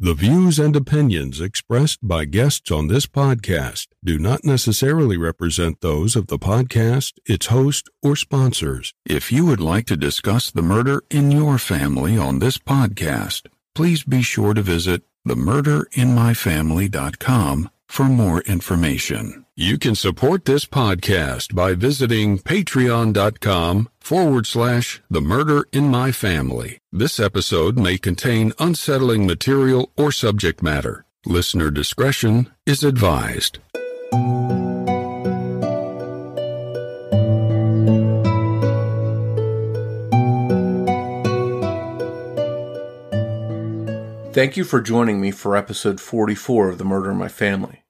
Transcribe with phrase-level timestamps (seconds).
[0.00, 6.14] The views and opinions expressed by guests on this podcast do not necessarily represent those
[6.14, 8.94] of the podcast, its host, or sponsors.
[9.04, 14.04] If you would like to discuss the murder in your family on this podcast, please
[14.04, 19.44] be sure to visit themurderinmyfamily.com for more information.
[19.56, 26.78] You can support this podcast by visiting patreon.com forward slash the murder in my family.
[26.92, 31.04] This episode may contain unsettling material or subject matter.
[31.26, 33.58] Listener discretion is advised.
[44.38, 47.82] Thank you for joining me for episode 44 of The Murder in My Family.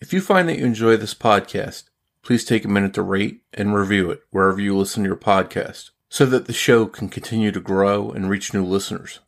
[0.00, 1.84] If you find that you enjoy this podcast,
[2.22, 5.90] please take a minute to rate and review it wherever you listen to your podcast
[6.08, 9.18] so that the show can continue to grow and reach new listeners.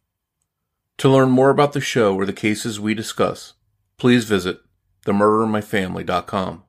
[0.99, 3.55] To learn more about the show or the cases we discuss,
[3.97, 4.61] please visit
[5.07, 6.63] themurderinmyfamily.com.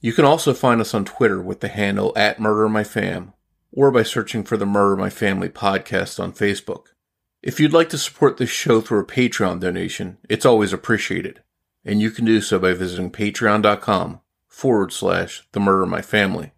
[0.00, 3.32] You can also find us on Twitter with the handle at murdermyfam
[3.70, 6.86] or by searching for the Murder My Family podcast on Facebook.
[7.42, 11.42] If you'd like to support this show through a Patreon donation, it's always appreciated,
[11.84, 16.52] and you can do so by visiting patreon.com forward slash the murder my family.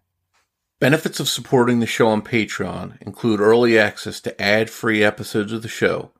[0.79, 5.61] Benefits of supporting the show on Patreon include early access to ad free episodes of
[5.61, 6.11] the show,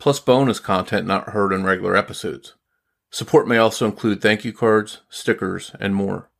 [0.00, 2.54] plus bonus content not heard in regular episodes.
[3.10, 6.30] Support may also include thank you cards, stickers, and more.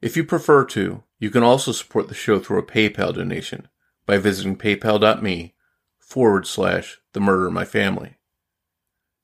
[0.00, 3.66] If you prefer to, you can also support the show through a PayPal donation
[4.06, 5.54] by visiting paypal.me
[5.98, 8.17] forward slash the murder of my family.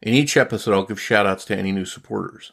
[0.04, 2.52] In each episode, I'll give shout outs to any new supporters.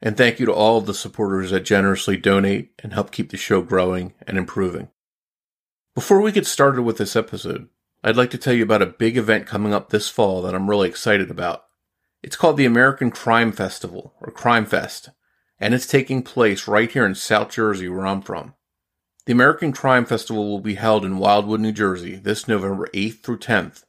[0.00, 3.36] And thank you to all of the supporters that generously donate and help keep the
[3.36, 4.88] show growing and improving.
[5.94, 7.68] Before we get started with this episode,
[8.02, 10.70] I'd like to tell you about a big event coming up this fall that I'm
[10.70, 11.64] really excited about.
[12.22, 15.10] It's called the American Crime Festival, or Crime Fest,
[15.58, 18.54] and it's taking place right here in South Jersey, where I'm from.
[19.26, 23.40] The American Crime Festival will be held in Wildwood, New Jersey this November 8th through
[23.40, 23.84] 10th.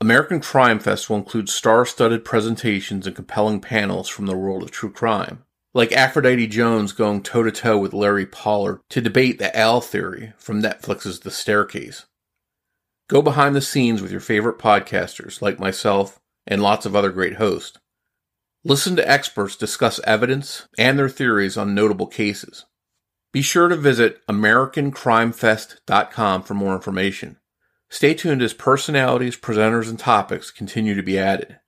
[0.00, 4.70] American Crime Fest will include star studded presentations and compelling panels from the world of
[4.70, 5.42] true crime,
[5.74, 10.34] like Aphrodite Jones going toe to toe with Larry Pollard to debate the owl theory
[10.38, 12.06] from Netflix's The Staircase.
[13.08, 17.34] Go behind the scenes with your favorite podcasters like myself and lots of other great
[17.34, 17.76] hosts.
[18.64, 22.66] Listen to experts discuss evidence and their theories on notable cases.
[23.32, 27.38] Be sure to visit AmericanCrimeFest.com for more information.
[27.90, 31.58] Stay tuned as personalities, presenters, and topics continue to be added.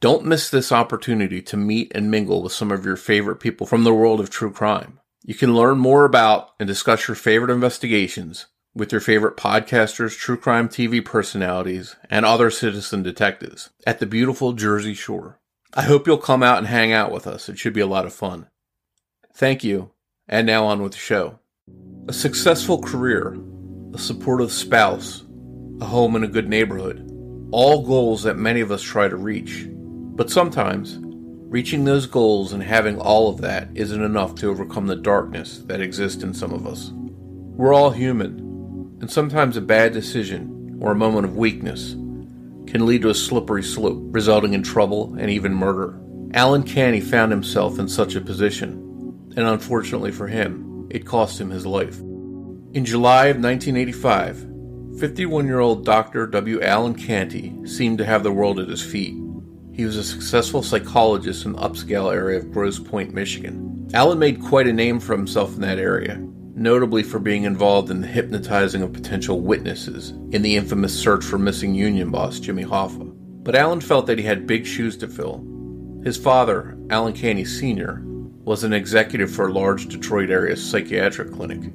[0.00, 3.84] Don't miss this opportunity to meet and mingle with some of your favorite people from
[3.84, 4.98] the world of true crime.
[5.22, 10.36] You can learn more about and discuss your favorite investigations with your favorite podcasters, true
[10.36, 15.38] crime TV personalities, and other citizen detectives at the beautiful Jersey Shore.
[15.74, 17.48] I hope you'll come out and hang out with us.
[17.48, 18.46] It should be a lot of fun.
[19.34, 19.92] Thank you,
[20.28, 21.38] and now on with the show.
[22.08, 23.36] A successful career,
[23.92, 25.24] a supportive spouse,
[25.80, 27.06] a home in a good neighborhood.
[27.52, 29.66] All goals that many of us try to reach.
[29.68, 34.96] But sometimes, reaching those goals and having all of that isn't enough to overcome the
[34.96, 36.90] darkness that exists in some of us.
[36.92, 38.38] We're all human,
[39.00, 41.92] and sometimes a bad decision or a moment of weakness
[42.66, 45.98] can lead to a slippery slope, resulting in trouble and even murder.
[46.34, 51.50] Alan Canty found himself in such a position, and unfortunately for him, it cost him
[51.50, 51.98] his life.
[51.98, 54.49] In July of 1985,
[55.00, 56.26] 51 year old Dr.
[56.26, 56.60] W.
[56.60, 59.14] Alan Canty seemed to have the world at his feet.
[59.72, 63.88] He was a successful psychologist in the upscale area of Grosse Pointe, Michigan.
[63.94, 66.18] Alan made quite a name for himself in that area,
[66.54, 71.38] notably for being involved in the hypnotizing of potential witnesses in the infamous search for
[71.38, 73.10] missing union boss Jimmy Hoffa.
[73.42, 75.42] But Alan felt that he had big shoes to fill.
[76.04, 78.02] His father, Alan Canty Sr.,
[78.44, 81.72] was an executive for a large Detroit area psychiatric clinic.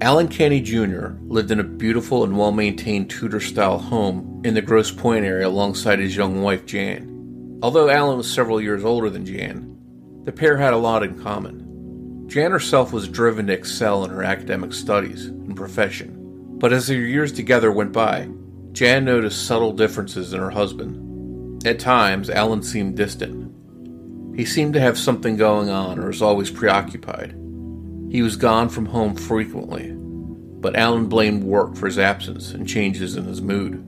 [0.00, 1.08] Alan Canty Jr.
[1.26, 5.48] lived in a beautiful and well maintained Tudor style home in the Grosse Pointe area
[5.48, 7.58] alongside his young wife Jan.
[7.64, 9.76] Although Alan was several years older than Jan,
[10.22, 12.28] the pair had a lot in common.
[12.28, 16.14] Jan herself was driven to excel in her academic studies and profession,
[16.58, 18.28] but as their years together went by,
[18.70, 21.66] Jan noticed subtle differences in her husband.
[21.66, 23.52] At times, Alan seemed distant.
[24.36, 27.34] He seemed to have something going on or was always preoccupied.
[28.10, 29.92] He was gone from home frequently,
[30.60, 33.84] but Alan blamed work for his absence and changes in his mood.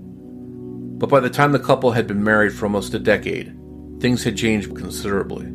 [0.99, 3.57] But by the time the couple had been married for almost a decade,
[4.01, 5.47] things had changed considerably.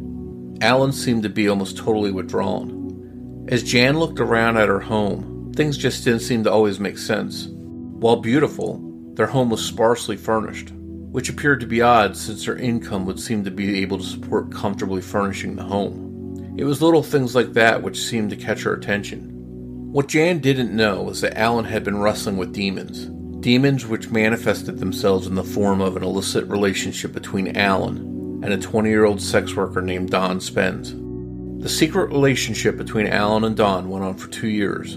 [0.62, 3.46] Alan seemed to be almost totally withdrawn.
[3.50, 7.48] As Jan looked around at her home, things just didn't seem to always make sense.
[7.48, 8.82] While beautiful,
[9.14, 10.72] their home was sparsely furnished,
[11.12, 14.52] which appeared to be odd since her income would seem to be able to support
[14.52, 16.05] comfortably furnishing the home.
[16.58, 19.92] It was little things like that which seemed to catch her attention.
[19.92, 23.06] What Jan didn't know was that Alan had been wrestling with demons.
[23.42, 28.58] Demons which manifested themselves in the form of an illicit relationship between Alan and a
[28.58, 30.94] 20 year old sex worker named Dawn Spence.
[31.62, 34.96] The secret relationship between Alan and Dawn went on for two years.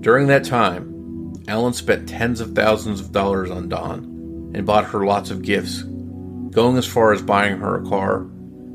[0.00, 5.04] During that time, Alan spent tens of thousands of dollars on Dawn and bought her
[5.04, 8.26] lots of gifts, going as far as buying her a car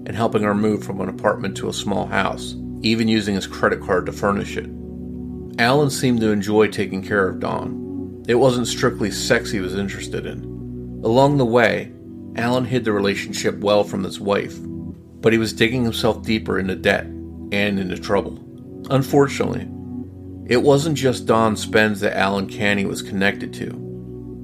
[0.08, 3.82] and helping her move from an apartment to a small house, even using his credit
[3.82, 4.70] card to furnish it.
[5.60, 8.24] Alan seemed to enjoy taking care of Dawn.
[8.26, 11.02] It wasn't strictly sex he was interested in.
[11.04, 11.92] Along the way,
[12.38, 16.76] Alan hid the relationship well from his wife, but he was digging himself deeper into
[16.76, 18.42] debt and into trouble.
[18.90, 19.68] Unfortunately,
[20.46, 23.74] it wasn't just Dawn Spence that Alan Canty was connected to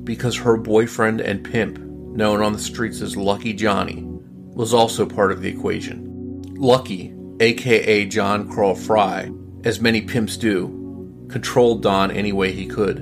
[0.03, 4.05] because her boyfriend and pimp, known on the streets as Lucky Johnny,
[4.53, 6.41] was also part of the equation.
[6.55, 9.31] Lucky, aka John Carl Fry,
[9.63, 12.99] as many pimps do, controlled Dawn any way he could.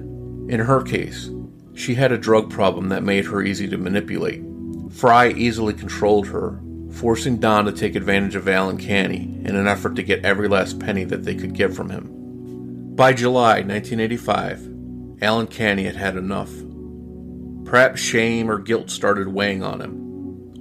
[0.50, 1.30] In her case,
[1.74, 4.44] she had a drug problem that made her easy to manipulate.
[4.92, 6.62] Fry easily controlled her,
[6.92, 10.80] forcing Dawn to take advantage of Alan Canty in an effort to get every last
[10.80, 12.96] penny that they could get from him.
[12.96, 16.52] By July 1985, Alan Canty had had enough.
[17.66, 20.01] Perhaps shame or guilt started weighing on him,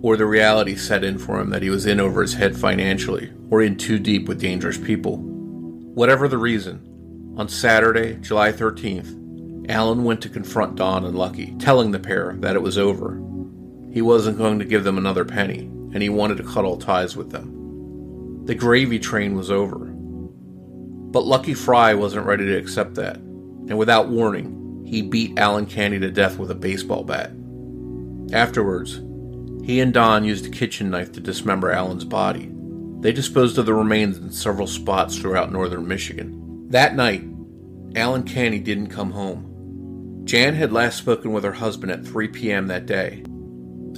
[0.03, 3.33] or the reality set in for him that he was in over his head financially
[3.51, 5.19] or in too deep with dangerous people.
[5.19, 11.91] Whatever the reason, on Saturday, July 13th, Alan went to confront Dawn and Lucky, telling
[11.91, 13.21] the pair that it was over.
[13.93, 15.61] He wasn't going to give them another penny,
[15.93, 18.45] and he wanted to cut all ties with them.
[18.47, 19.79] The gravy train was over.
[19.79, 25.99] But Lucky Fry wasn't ready to accept that, and without warning, he beat Alan Canty
[26.01, 27.33] to death with a baseball bat.
[28.33, 29.01] Afterwards,
[29.71, 32.51] he and Dawn used a kitchen knife to dismember Alan's body.
[32.99, 36.67] They disposed of the remains in several spots throughout northern Michigan.
[36.71, 37.23] That night,
[37.95, 40.23] Alan Canty didn't come home.
[40.25, 42.67] Jan had last spoken with her husband at 3 p.m.
[42.67, 43.23] that day.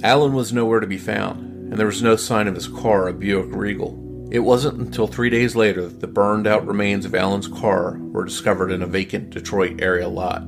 [0.03, 3.13] Alan was nowhere to be found, and there was no sign of his car, a
[3.13, 4.29] Buick Regal.
[4.29, 8.25] It wasn't until three days later that the burned out remains of Alan's car were
[8.25, 10.43] discovered in a vacant Detroit area lot.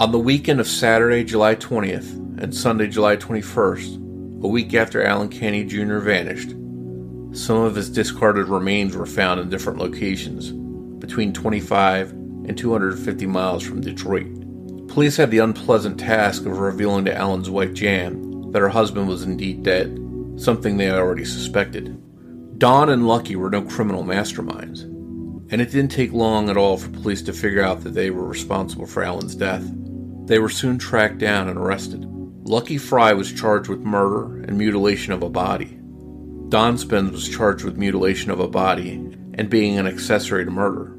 [0.00, 4.03] On the weekend of Saturday, July 20th and Sunday, July 21st,
[4.44, 6.00] a week after Alan Canty Jr.
[6.00, 6.50] vanished,
[7.32, 10.52] some of his discarded remains were found in different locations,
[11.00, 14.26] between 25 and 250 miles from Detroit.
[14.88, 19.22] Police had the unpleasant task of revealing to Alan's wife Jan that her husband was
[19.22, 19.98] indeed dead,
[20.36, 21.98] something they already suspected.
[22.58, 24.82] Dawn and Lucky were no criminal masterminds,
[25.50, 28.26] and it didn't take long at all for police to figure out that they were
[28.26, 29.64] responsible for Alan's death.
[30.26, 32.06] They were soon tracked down and arrested.
[32.46, 35.78] Lucky Fry was charged with murder and mutilation of a body.
[36.50, 38.90] Dawn Spence was charged with mutilation of a body
[39.32, 40.94] and being an accessory to murder.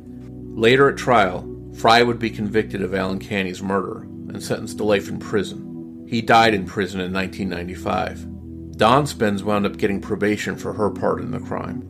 [0.55, 5.07] Later at trial, Fry would be convicted of Alan Canty's murder and sentenced to life
[5.07, 6.07] in prison.
[6.09, 8.77] He died in prison in 1995.
[8.77, 11.83] Dawn Spence wound up getting probation for her part in the crime.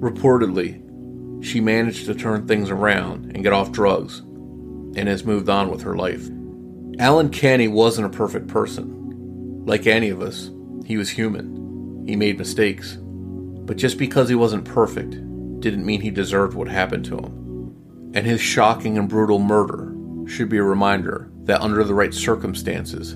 [0.00, 5.70] Reportedly, she managed to turn things around and get off drugs and has moved on
[5.70, 6.28] with her life.
[7.00, 9.64] Alan Canty wasn't a perfect person.
[9.66, 10.50] Like any of us,
[10.86, 12.04] he was human.
[12.06, 12.96] He made mistakes.
[13.00, 15.10] But just because he wasn't perfect
[15.58, 18.12] didn't mean he deserved what happened to him.
[18.14, 19.92] And his shocking and brutal murder
[20.28, 23.14] should be a reminder that under the right circumstances,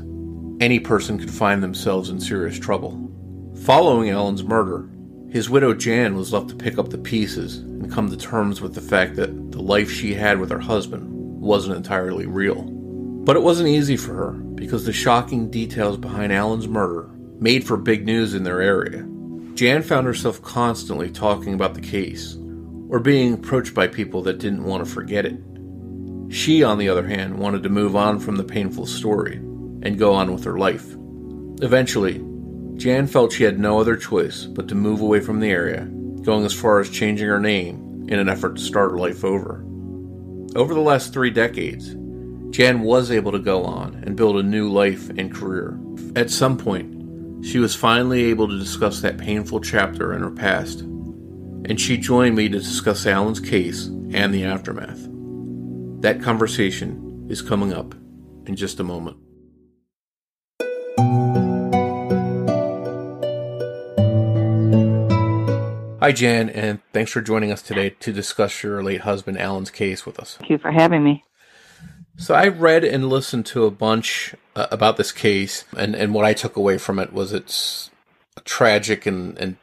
[0.61, 3.08] any person could find themselves in serious trouble.
[3.62, 4.90] Following Alan's murder,
[5.30, 8.75] his widow Jan was left to pick up the pieces and come to terms with
[8.75, 11.06] the fact that the life she had with her husband
[11.40, 12.75] wasn't entirely real.
[13.28, 17.76] But it wasn't easy for her because the shocking details behind Alan's murder made for
[17.76, 19.06] big news in their area.
[19.52, 22.38] Jan found herself constantly talking about the case
[22.88, 25.37] or being approached by people that didn't want to forget it.
[26.30, 30.14] She, on the other hand, wanted to move on from the painful story and go
[30.14, 30.97] on with her life.
[31.61, 32.25] Eventually,
[32.76, 35.85] Jan felt she had no other choice but to move away from the area,
[36.23, 39.62] going as far as changing her name in an effort to start her life over.
[40.56, 41.94] Over the last three decades,
[42.50, 45.78] Jan was able to go on and build a new life and career.
[46.16, 50.80] At some point, she was finally able to discuss that painful chapter in her past,
[50.80, 55.06] and she joined me to discuss Alan's case and the aftermath.
[56.00, 57.94] That conversation is coming up
[58.46, 59.18] in just a moment.
[66.00, 70.06] Hi, Jan, and thanks for joining us today to discuss your late husband Alan's case
[70.06, 70.36] with us.
[70.36, 71.22] Thank you for having me.
[72.18, 76.25] So I read and listened to a bunch uh, about this case, and, and what
[76.25, 77.90] I took away from it was it's
[78.37, 79.56] a tragic and, and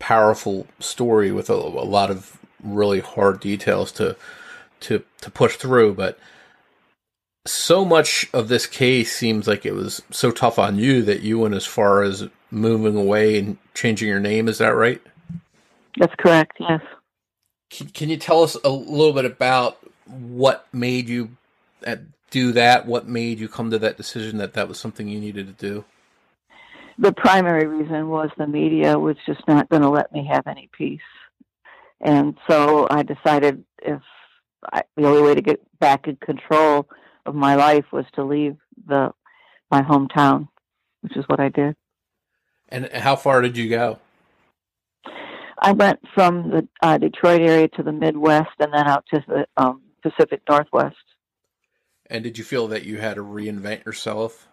[0.00, 4.16] powerful story with a, a lot of really hard details to
[4.80, 5.94] to to push through.
[5.94, 6.18] But
[7.46, 11.38] so much of this case seems like it was so tough on you that you
[11.38, 14.48] went as far as moving away and changing your name.
[14.48, 15.00] Is that right?
[15.98, 16.56] That's correct.
[16.58, 16.82] Yes.
[17.70, 21.36] Can, can you tell us a little bit about what made you
[22.30, 22.86] do that?
[22.86, 25.84] What made you come to that decision that that was something you needed to do?
[26.98, 30.68] The primary reason was the media was just not going to let me have any
[30.72, 31.00] peace.
[32.00, 34.02] And so I decided if
[34.72, 36.88] I, the only way to get back in control
[37.26, 39.12] of my life was to leave the
[39.70, 40.48] my hometown,
[41.00, 41.76] which is what I did.
[42.68, 43.98] And how far did you go?
[45.58, 49.46] I went from the uh, Detroit area to the Midwest and then out to the
[49.56, 50.96] um, Pacific Northwest.
[52.06, 54.48] And did you feel that you had to reinvent yourself?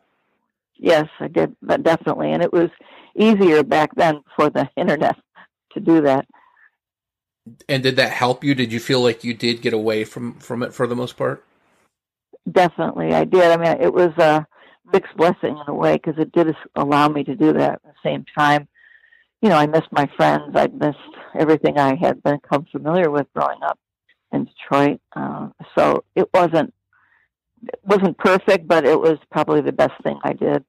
[0.76, 2.32] Yes, I did, definitely.
[2.32, 2.70] And it was
[3.16, 5.18] easier back then for the internet
[5.74, 6.26] to do that.
[7.68, 8.56] And did that help you?
[8.56, 11.44] Did you feel like you did get away from from it for the most part?
[12.50, 13.44] Definitely, I did.
[13.44, 14.46] I mean, it was a
[14.92, 17.94] mixed blessing in a way because it did allow me to do that at the
[18.04, 18.68] same time.
[19.42, 20.56] You know, I missed my friends.
[20.56, 20.98] I missed
[21.38, 23.80] everything I had become familiar with growing up
[24.32, 25.00] in Detroit.
[25.16, 26.74] Uh, so it wasn't
[27.84, 30.64] wasn't perfect, but it was probably the best thing I did.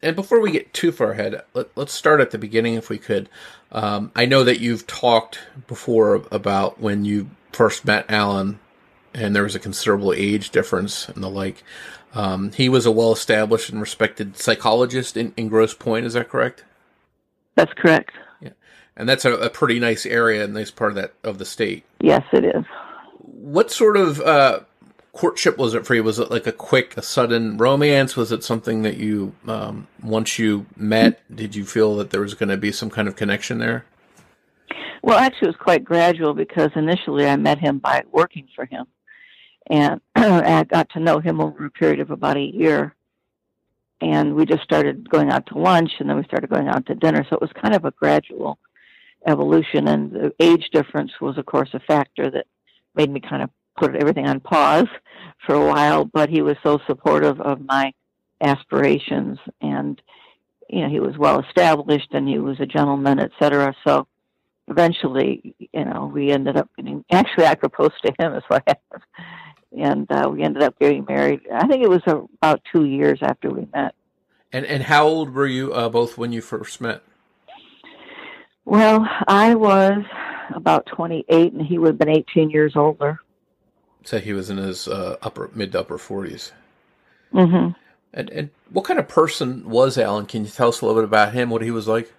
[0.00, 2.98] And before we get too far ahead, let, us start at the beginning if we
[2.98, 3.28] could.
[3.72, 8.60] Um, I know that you've talked before about when you first met Alan,
[9.12, 11.64] and there was a considerable age difference and the like.
[12.14, 16.28] Um, he was a well established and respected psychologist in, in Grosse Pointe, is that
[16.28, 16.64] correct?
[17.56, 18.12] That's correct.
[18.40, 18.50] Yeah.
[18.96, 21.84] And that's a, a pretty nice area, a nice part of that of the state.
[22.00, 22.64] Yes, it is.
[23.18, 24.60] What sort of uh,
[25.18, 26.04] courtship was it for you?
[26.04, 28.16] Was it like a quick, a sudden romance?
[28.16, 32.34] Was it something that you, um, once you met, did you feel that there was
[32.34, 33.84] going to be some kind of connection there?
[35.02, 38.86] Well, actually, it was quite gradual because initially I met him by working for him.
[39.68, 42.94] And I got to know him over a period of about a year.
[44.00, 46.94] And we just started going out to lunch and then we started going out to
[46.94, 47.26] dinner.
[47.28, 48.60] So it was kind of a gradual
[49.26, 49.88] evolution.
[49.88, 52.46] And the age difference was, of course, a factor that
[52.94, 54.88] made me kind of put everything on pause
[55.46, 57.92] for a while, but he was so supportive of my
[58.40, 60.00] aspirations and
[60.68, 64.06] you know he was well established and he was a gentleman etc so
[64.68, 69.02] eventually you know we ended up getting actually i proposed to him as what happened.
[69.76, 71.40] And uh, we ended up getting married.
[71.52, 73.94] I think it was about two years after we met.
[74.50, 77.02] And and how old were you uh, both when you first met?
[78.64, 80.04] Well i was
[80.54, 83.20] about 28 and he would have been 18 years older
[84.04, 86.52] said he was in his uh, upper mid to upper 40s.
[87.32, 87.72] Mm-hmm.
[88.14, 90.26] And and what kind of person was Alan?
[90.26, 91.50] Can you tell us a little bit about him?
[91.50, 92.12] What he was like?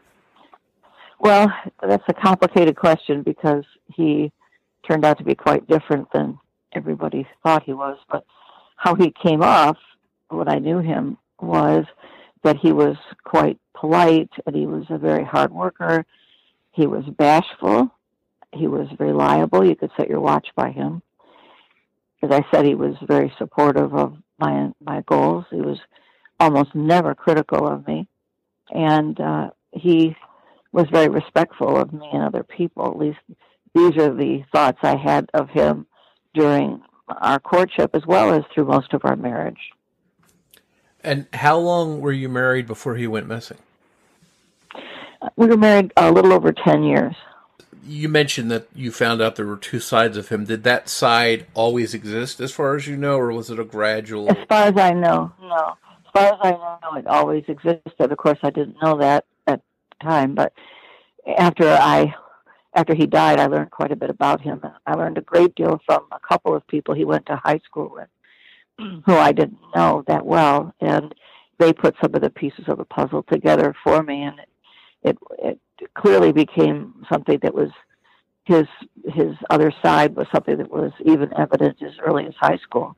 [1.20, 4.32] Well, that's a complicated question because he
[4.88, 6.40] turned out to be quite different than
[6.74, 7.98] everybody thought he was.
[8.10, 8.24] But
[8.78, 9.78] how he came off,
[10.30, 11.86] when I knew him was
[12.44, 16.06] that he was quite polite and he was a very hard worker.
[16.72, 17.90] He was bashful.
[18.54, 19.66] He was reliable.
[19.66, 21.02] You could set your watch by him
[22.22, 25.46] as I said, he was very supportive of my my goals.
[25.50, 25.80] He was
[26.40, 28.08] almost never critical of me,
[28.70, 30.16] and uh, he
[30.72, 32.88] was very respectful of me and other people.
[32.88, 33.20] At least
[33.74, 35.88] these are the thoughts I had of him
[36.34, 39.72] during our courtship, as well as through most of our marriage.
[41.04, 43.58] And how long were you married before he went missing?
[45.36, 47.16] We were married a little over ten years
[47.86, 50.46] you mentioned that you found out there were two sides of him.
[50.46, 54.30] Did that side always exist, as far as you know, or was it a gradual?
[54.30, 55.78] As far as I know, no.
[56.06, 58.12] As far as I know, it always existed.
[58.12, 59.62] Of course, I didn't know that at
[60.00, 60.54] the time, but
[61.38, 62.14] after I,
[62.76, 64.62] after he died, I learned quite a bit about him.
[64.86, 67.92] I learned a great deal from a couple of people he went to high school
[67.94, 68.10] with,
[69.06, 71.14] who I didn't know that well, and
[71.60, 74.40] they put some of the pieces of the puzzle together for me, and
[75.04, 75.60] it, it
[75.96, 77.70] clearly became something that was
[78.46, 78.66] his
[79.06, 82.96] his other side was something that was even evident as early as high school.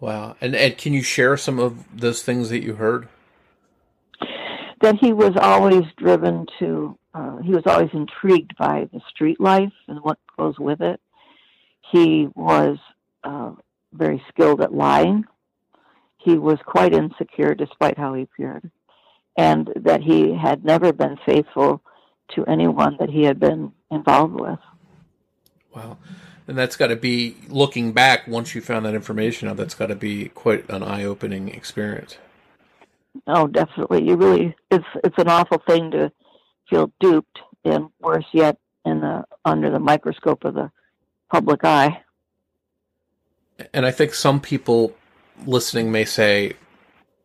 [0.00, 0.36] Wow!
[0.40, 3.08] And and can you share some of those things that you heard?
[4.80, 6.98] That he was always driven to.
[7.14, 11.00] Uh, he was always intrigued by the street life and what goes with it.
[11.90, 12.78] He was
[13.24, 13.52] uh,
[13.92, 15.24] very skilled at lying.
[16.18, 18.70] He was quite insecure, despite how he appeared
[19.38, 21.80] and that he had never been faithful
[22.34, 24.58] to anyone that he had been involved with.
[25.74, 25.96] Wow.
[26.46, 29.56] And that's got to be looking back once you found that information out.
[29.56, 32.18] That's got to be quite an eye-opening experience.
[33.26, 34.06] Oh, definitely.
[34.06, 36.12] You really it's it's an awful thing to
[36.68, 40.70] feel duped, and worse yet, in the under the microscope of the
[41.30, 42.02] public eye.
[43.74, 44.94] And I think some people
[45.46, 46.54] listening may say,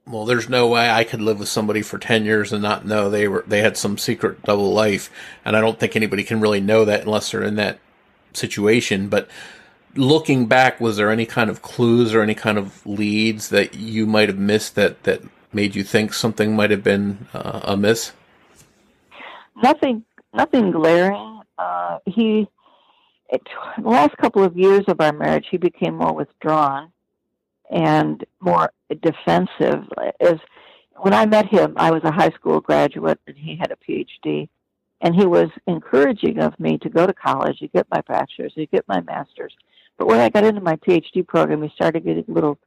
[0.06, 3.10] well, there's no way I could live with somebody for 10 years and not know
[3.10, 5.10] they were, they had some secret double life.
[5.46, 7.80] And I don't think anybody can really know that unless they're in that
[8.34, 9.08] situation.
[9.08, 9.30] But
[9.96, 14.06] looking back, was there any kind of clues or any kind of leads that you
[14.06, 15.22] might have missed that, that
[15.54, 18.12] made you think something might have been uh, amiss?
[19.62, 21.42] Nothing, nothing glaring.
[21.58, 22.48] Uh, he,
[23.30, 23.42] it,
[23.82, 26.92] the last couple of years of our marriage, he became more withdrawn
[27.70, 29.86] and more defensive.
[30.20, 30.39] As
[30.98, 34.48] when I met him, I was a high school graduate and he had a PhD,
[35.01, 38.65] and he was encouraging of me to go to college, to get my bachelor's, to
[38.67, 39.53] get my master's.
[39.98, 42.58] But when I got into my PhD program, he started getting a little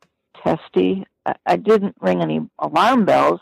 [0.45, 1.07] testy.
[1.25, 3.41] I, I didn't ring any alarm bells.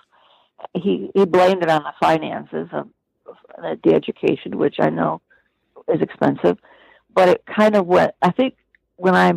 [0.74, 2.88] He he blamed it on the finances of,
[3.26, 5.20] of the education, which I know
[5.88, 6.58] is expensive.
[7.14, 8.14] But it kind of went.
[8.22, 8.56] I think
[8.96, 9.32] when I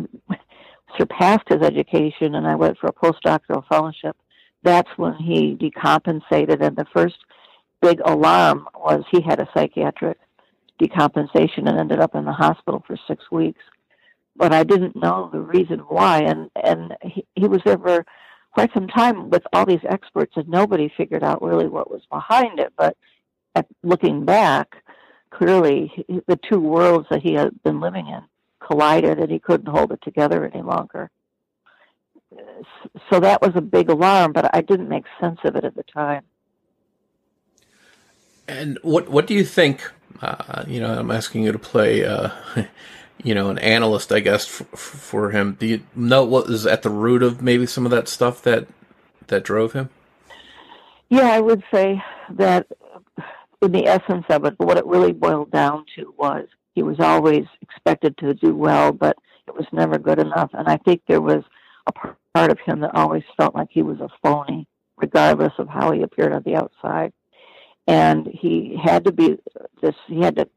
[0.96, 4.16] surpassed his education and I went for a postdoctoral fellowship,
[4.62, 6.60] that's when he decompensated.
[6.60, 7.16] And the first
[7.80, 10.18] big alarm was he had a psychiatric
[10.82, 13.60] decompensation and ended up in the hospital for six weeks.
[14.36, 16.20] But I didn't know the reason why.
[16.20, 18.04] And, and he, he was there for
[18.52, 22.60] quite some time with all these experts, and nobody figured out really what was behind
[22.60, 22.72] it.
[22.76, 22.96] But
[23.54, 24.82] at, looking back,
[25.30, 25.92] clearly
[26.26, 28.22] the two worlds that he had been living in
[28.68, 31.10] collided and he couldn't hold it together any longer.
[33.10, 35.82] So that was a big alarm, but I didn't make sense of it at the
[35.82, 36.24] time.
[38.46, 39.90] And what what do you think?
[40.20, 42.30] Uh, you know, I'm asking you to play, uh,
[43.22, 45.56] you know, an analyst, I guess, for, for him.
[45.58, 48.66] Do you know what is at the root of maybe some of that stuff that
[49.28, 49.90] that drove him?
[51.08, 52.66] Yeah, I would say that
[53.62, 56.46] in the essence of it, what it really boiled down to was
[56.78, 59.16] he was always expected to do well, but
[59.48, 60.48] it was never good enough.
[60.52, 61.42] And I think there was
[61.88, 65.90] a part of him that always felt like he was a phony, regardless of how
[65.90, 67.12] he appeared on the outside.
[67.88, 69.38] And he had to be
[69.82, 70.48] this, he had to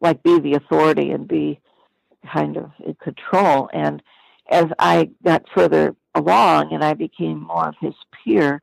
[0.00, 1.60] like be the authority and be
[2.32, 3.70] kind of in control.
[3.72, 4.02] And
[4.50, 8.60] as I got further along and I became more of his peer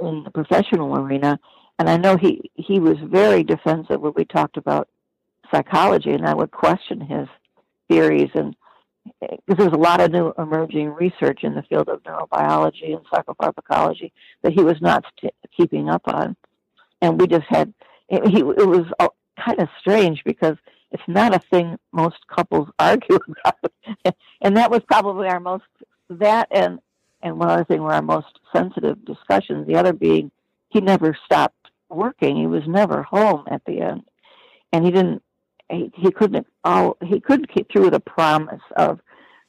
[0.00, 1.40] in the professional arena,
[1.80, 4.88] and I know he, he was very defensive when we talked about
[5.54, 7.28] psychology, and I would question his
[7.88, 8.30] theories.
[8.34, 8.56] And
[9.30, 14.12] because there's a lot of new emerging research in the field of neurobiology and psychopharmacology
[14.42, 15.04] that he was not
[15.56, 16.36] keeping up on,
[17.00, 17.72] and we just had
[18.08, 18.86] it, he, it was
[19.42, 20.56] kind of strange because
[20.90, 25.64] it's not a thing most couples argue about, and that was probably our most
[26.10, 26.78] that and
[27.22, 29.66] and one other thing were our most sensitive discussions.
[29.66, 30.30] The other being
[30.68, 34.02] he never stopped working; he was never home at the end,
[34.72, 35.23] and he didn't
[35.70, 39.00] he, he couldn't all he couldn't keep through the promise of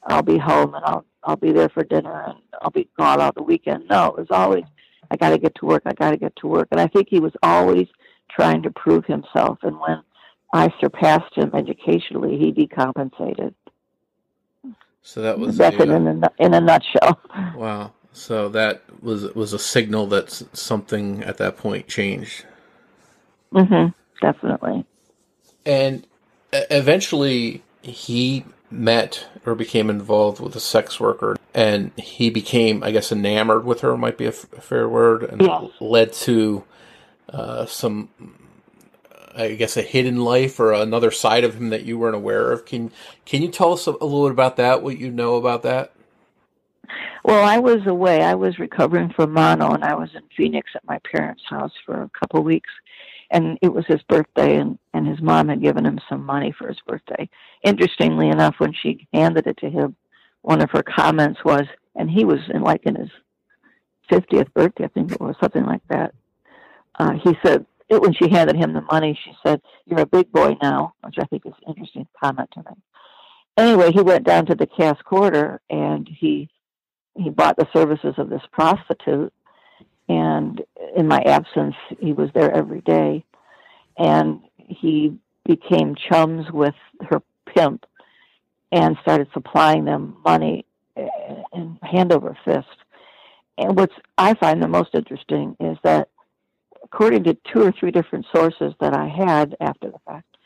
[0.04, 3.32] I'll be home and I'll I'll be there for dinner and I'll be gone all
[3.32, 3.84] the weekend.
[3.88, 4.64] No, it was always
[5.10, 5.82] I got to get to work.
[5.86, 7.86] I got to get to work, and I think he was always
[8.30, 9.58] trying to prove himself.
[9.62, 10.02] And when
[10.52, 13.54] I surpassed him educationally, he decompensated.
[15.02, 17.20] So that was that's a, it in a, in a nutshell.
[17.56, 17.92] Wow.
[18.12, 22.46] So that was was a signal that something at that point changed.
[23.52, 23.94] Mhm.
[24.20, 24.84] Definitely.
[25.66, 26.06] And
[26.52, 33.12] eventually he met or became involved with a sex worker and he became i guess
[33.12, 35.66] enamored with her might be a, f- a fair word and yeah.
[35.80, 36.64] led to
[37.32, 38.08] uh, some
[39.36, 42.64] i guess a hidden life or another side of him that you weren't aware of.
[42.64, 42.90] Can
[43.24, 45.92] can you tell us a, a little bit about that what you know about that?
[47.24, 48.22] Well i was away.
[48.22, 52.02] I was recovering from mono and i was in phoenix at my parents house for
[52.02, 52.70] a couple of weeks
[53.30, 56.68] and it was his birthday and and his mom had given him some money for
[56.68, 57.28] his birthday.
[57.62, 59.96] Interestingly enough when she handed it to him
[60.46, 63.10] one of her comments was and he was in like in his
[64.10, 66.14] 50th birthday i think it was something like that.
[66.98, 70.30] Uh, he said it, when she handed him the money she said you're a big
[70.30, 72.76] boy now which i think is an interesting comment to me
[73.56, 76.48] anyway he went down to the Cass Corridor and he
[77.16, 79.32] he bought the services of this prostitute
[80.08, 80.62] and
[80.96, 83.24] in my absence, he was there every day.
[83.98, 86.74] And he became chums with
[87.08, 87.22] her
[87.54, 87.84] pimp
[88.72, 90.64] and started supplying them money
[91.52, 92.66] and hand over fist.
[93.58, 96.08] And what's I find the most interesting is that,
[96.84, 100.36] according to two or three different sources that I had after the fact,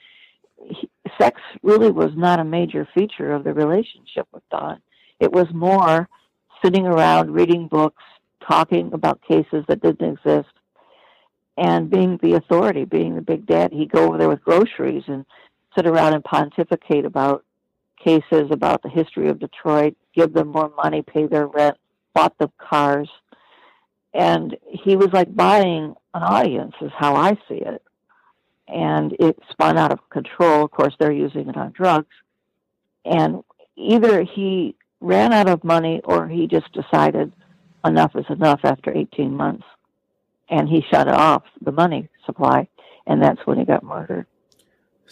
[0.65, 4.81] he, sex really was not a major feature of the relationship with Dawn.
[5.19, 6.09] It was more
[6.65, 8.03] sitting around reading books,
[8.47, 10.49] talking about cases that didn't exist,
[11.57, 13.73] and being the authority, being the big dad.
[13.73, 15.27] He'd go over there with groceries and
[15.77, 17.45] sit around and pontificate about
[18.03, 21.77] cases, about the history of Detroit, give them more money, pay their rent,
[22.15, 23.09] bought the cars.
[24.15, 27.83] And he was like buying an audience, is how I see it.
[28.67, 30.65] And it spun out of control.
[30.65, 32.15] Of course, they're using it on drugs.
[33.05, 33.43] And
[33.77, 37.33] either he ran out of money or he just decided
[37.85, 39.65] enough is enough after 18 months.
[40.49, 42.69] And he shut off the money supply.
[43.07, 44.27] And that's when he got murdered.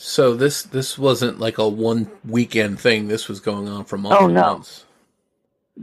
[0.00, 3.08] So this this wasn't like a one weekend thing.
[3.08, 4.16] This was going on for months.
[4.20, 4.84] Oh no, months.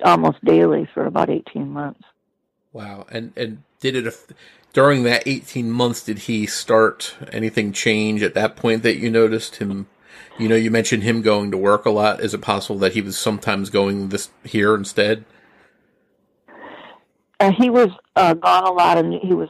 [0.05, 1.99] almost daily for about eighteen months.
[2.71, 4.15] Wow, and and did it
[4.71, 6.01] during that eighteen months?
[6.01, 9.87] Did he start anything change at that point that you noticed him?
[10.39, 12.21] You know, you mentioned him going to work a lot.
[12.21, 15.25] Is it possible that he was sometimes going this here instead?
[17.39, 19.49] Uh, he was uh, gone a lot, and he was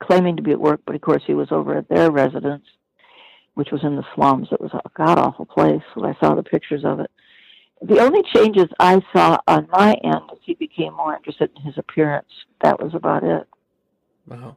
[0.00, 2.64] claiming to be at work, but of course he was over at their residence
[3.54, 4.48] which was in the slums.
[4.50, 7.10] It was a god awful place when I saw the pictures of it.
[7.82, 11.76] The only changes I saw on my end was he became more interested in his
[11.78, 12.28] appearance.
[12.62, 13.46] That was about it.
[14.26, 14.56] Wow.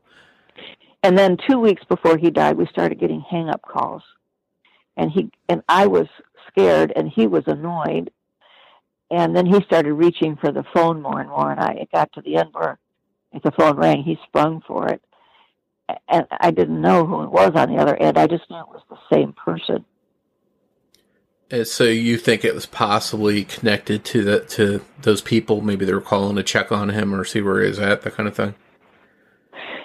[1.02, 4.04] And then two weeks before he died, we started getting hang up calls.
[4.98, 6.08] And he and I was
[6.48, 8.12] scared and he was annoyed.
[9.12, 12.12] And then he started reaching for the phone more and more and I it got
[12.14, 12.80] to the end where
[13.32, 15.02] if the phone rang, he sprung for it
[16.08, 18.18] and I didn't know who it was on the other end.
[18.18, 19.86] I just knew it was the same person.
[21.52, 25.62] And so you think it was possibly connected to the to those people?
[25.62, 28.28] Maybe they were calling to check on him or see where he's at, that kind
[28.28, 28.56] of thing.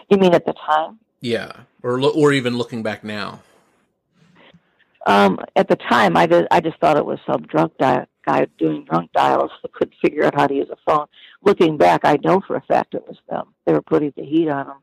[0.09, 0.98] You mean at the time?
[1.20, 1.52] Yeah,
[1.83, 3.40] or or even looking back now.
[5.07, 6.47] Um, at the time, I did.
[6.51, 10.25] I just thought it was some drunk di- guy doing drunk dials that couldn't figure
[10.25, 11.07] out how to use a phone.
[11.43, 13.55] Looking back, I know for a fact it was them.
[13.65, 14.79] They were putting the heat on them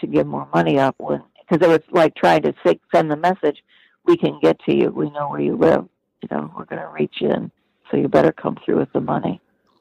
[0.00, 2.54] to give more money up when because it was like trying to
[2.94, 3.62] send the message,
[4.06, 4.90] we can get to you.
[4.90, 5.86] We know where you live.
[6.22, 7.50] You know, we're going to reach in.
[7.90, 9.40] So you better come through with the money.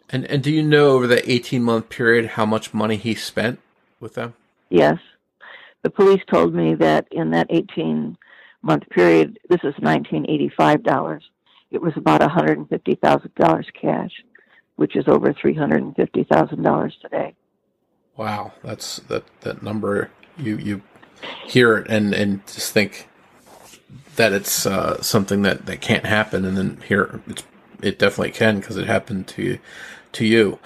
[0.10, 3.60] And and do you know over that 18 month period how much money he spent
[4.00, 4.34] with them?
[4.70, 4.98] Yes.
[5.82, 8.18] The police told me that in that 18
[8.64, 11.24] month period, this is 1985 dollars,
[11.72, 14.12] it was about $150,000 cash,
[14.76, 17.36] which is over $350,000 today.
[18.16, 20.12] Wow, that's that that number.
[20.38, 20.82] You you
[21.48, 23.08] hear it and and just think
[24.18, 27.44] that it's uh, something that that can't happen, and then here it's
[27.82, 29.58] it definitely can because it happened to
[30.14, 30.60] to you.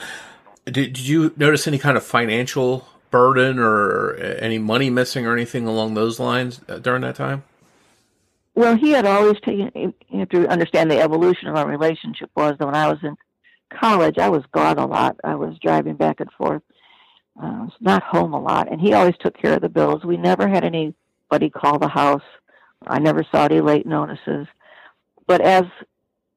[0.66, 5.66] Did, did you notice any kind of financial burden or any money missing or anything
[5.66, 7.44] along those lines uh, during that time?
[8.58, 9.70] Well, he had always taken.
[10.10, 13.16] You have to understand the evolution of our relationship was that when I was in
[13.72, 15.16] college, I was gone a lot.
[15.24, 16.64] I was driving back and forth
[17.40, 20.04] uh, was not home a lot, and he always took care of the bills.
[20.04, 22.24] We never had anybody call the house.
[22.88, 24.48] I never saw any late notices.
[25.28, 25.66] But as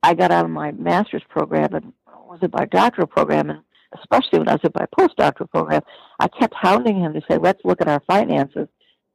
[0.03, 3.61] I got out of my master's program and was in my doctoral program, and
[3.99, 5.81] especially when I was in my postdoctoral program,
[6.19, 8.69] I kept hounding him to say, let's look at our finances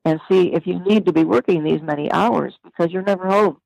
[0.06, 3.58] and see if you need to be working these many hours because you're never home.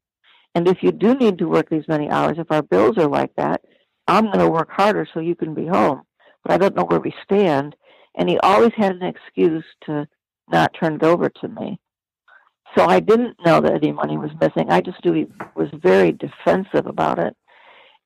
[0.56, 3.36] And if you do need to work these many hours, if our bills are like
[3.36, 3.62] that,
[4.08, 6.02] I'm going to work harder so you can be home.
[6.44, 7.76] But I don't know where we stand
[8.16, 10.08] and he always had an excuse to
[10.52, 11.80] not turn it over to me.
[12.78, 14.70] So I didn't know that any money was missing.
[14.70, 17.36] I just knew he was very defensive about it.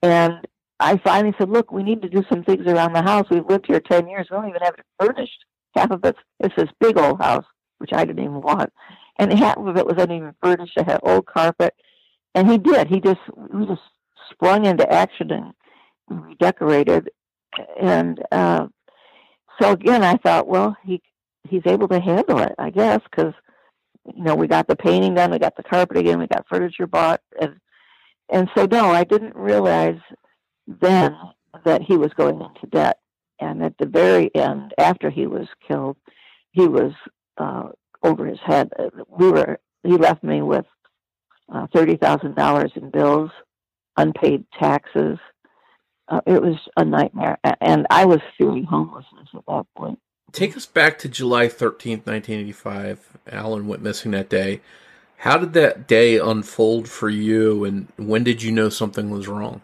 [0.01, 0.47] And
[0.79, 3.27] I finally said, look, we need to do some things around the house.
[3.29, 4.27] We've lived here 10 years.
[4.29, 5.45] We don't even have it furnished.
[5.75, 7.45] Half of it's, it's this big old house,
[7.83, 8.73] which I didn't even want.
[9.19, 10.77] And half of it was uneven furnished.
[10.77, 11.75] It had old carpet.
[12.33, 12.87] And he did.
[12.87, 13.19] He just,
[13.55, 13.81] he just
[14.31, 15.53] sprung into action and
[16.25, 17.11] redecorated.
[17.79, 18.67] And, uh,
[19.61, 20.99] so again, I thought, well, he
[21.47, 23.33] he's able to handle it, I guess, because
[24.15, 26.87] you know we got the painting done, we got the carpet again, we got furniture
[26.87, 27.55] bought, and
[28.29, 29.99] and so no, I didn't realize
[30.67, 31.15] then
[31.65, 32.97] that he was going into debt.
[33.39, 35.97] And at the very end, after he was killed,
[36.51, 36.93] he was
[37.37, 37.69] uh,
[38.03, 38.71] over his head.
[39.07, 40.65] We were he left me with
[41.53, 43.31] uh, thirty thousand dollars in bills,
[43.97, 45.19] unpaid taxes,
[46.09, 49.99] uh, it was a nightmare, and I was feeling homelessness at that point.
[50.31, 53.17] Take us back to July thirteenth, nineteen eighty-five.
[53.31, 54.61] Alan went missing that day.
[55.17, 59.61] How did that day unfold for you, and when did you know something was wrong?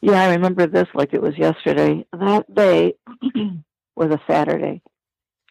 [0.00, 2.06] Yeah, I remember this like it was yesterday.
[2.12, 2.94] That day
[3.96, 4.82] was a Saturday,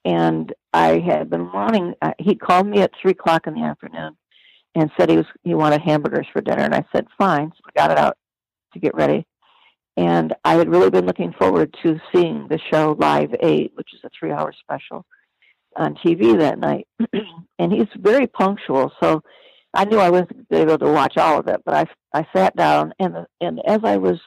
[0.05, 1.95] and I had been wanting.
[2.01, 4.15] Uh, he called me at three o'clock in the afternoon,
[4.75, 7.49] and said he was he wanted hamburgers for dinner, and I said fine.
[7.49, 8.15] So we got it out
[8.73, 9.25] to get ready,
[9.97, 14.01] and I had really been looking forward to seeing the show Live Aid, which is
[14.05, 15.05] a three-hour special
[15.75, 16.87] on TV that night.
[17.59, 19.23] and he's very punctual, so
[19.73, 21.61] I knew I wasn't able to watch all of it.
[21.65, 24.19] But I I sat down, and the, and as I was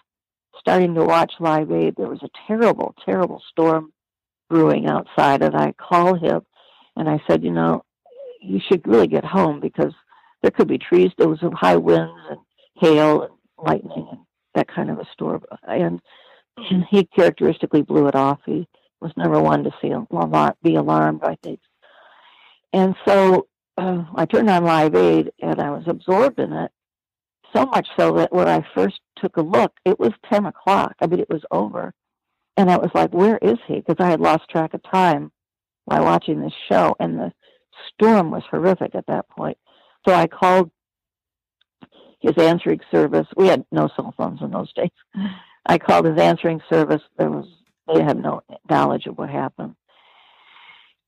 [0.58, 3.92] starting to watch Live Aid, there was a terrible, terrible storm
[4.48, 6.42] brewing outside, and I called him,
[6.96, 7.84] and I said, you know,
[8.40, 9.92] you should really get home because
[10.42, 11.10] there could be trees.
[11.16, 12.38] There was high winds and
[12.76, 14.20] hail and lightning and
[14.54, 15.42] that kind of a storm.
[15.66, 16.00] And
[16.90, 18.40] he characteristically blew it off.
[18.46, 18.68] He
[19.00, 19.92] was never one to see
[20.62, 21.60] be alarmed by things.
[22.72, 26.70] And so uh, I turned on Live Aid and I was absorbed in it
[27.54, 30.94] so much so that when I first took a look, it was 10 o'clock.
[31.00, 31.94] I mean, it was over.
[32.58, 33.76] And I was like, where is he?
[33.76, 35.30] Because I had lost track of time
[35.84, 36.96] while watching this show.
[36.98, 37.32] And the
[37.94, 39.56] storm was horrific at that point.
[40.06, 40.72] So I called
[42.18, 43.28] his answering service.
[43.36, 44.90] We had no cell phones in those days.
[45.66, 47.00] I called his answering service.
[47.16, 47.46] There was
[47.94, 49.76] they had no knowledge of what happened.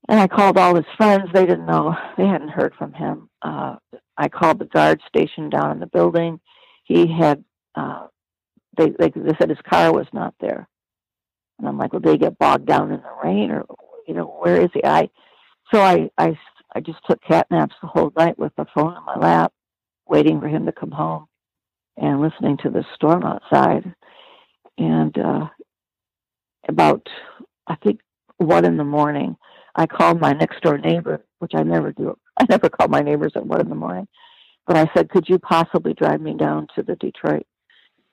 [0.07, 1.25] And I called all his friends.
[1.33, 1.93] They didn't know.
[2.17, 3.29] They hadn't heard from him.
[3.41, 3.75] Uh,
[4.17, 6.39] I called the guard station down in the building.
[6.85, 7.43] He had.
[7.75, 8.07] Uh,
[8.77, 10.69] they, they they said his car was not there.
[11.61, 13.65] And I'm like, well, he get bogged down in the rain, or
[14.07, 14.83] you know, where is he?
[14.83, 15.09] I
[15.71, 16.37] so I I
[16.75, 19.53] I just took cat naps the whole night with the phone in my lap,
[20.07, 21.27] waiting for him to come home
[21.97, 23.93] and listening to the storm outside.
[24.77, 25.47] And uh,
[26.67, 27.05] about,
[27.67, 27.99] I think,
[28.37, 29.35] one in the morning,
[29.75, 32.17] I called my next door neighbor, which I never do.
[32.39, 34.07] I never call my neighbors at one in the morning.
[34.65, 37.45] But I said, could you possibly drive me down to the Detroit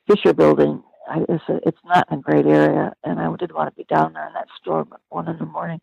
[0.06, 0.82] Fisher building?
[1.08, 3.84] I, it's, a, it's not in a great area, and I didn't want to be
[3.92, 5.80] down there in that storm at one in the morning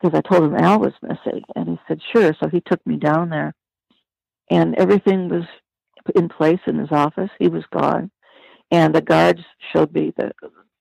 [0.00, 2.34] because I told him Al was missing, and he said sure.
[2.40, 3.54] So he took me down there,
[4.50, 5.44] and everything was
[6.14, 7.30] in place in his office.
[7.38, 8.10] He was gone,
[8.70, 9.40] and the guards
[9.72, 10.32] showed me the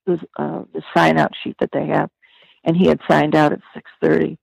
[0.06, 2.10] the, uh, the sign out sheet that they have,
[2.64, 4.38] and he had signed out at six thirty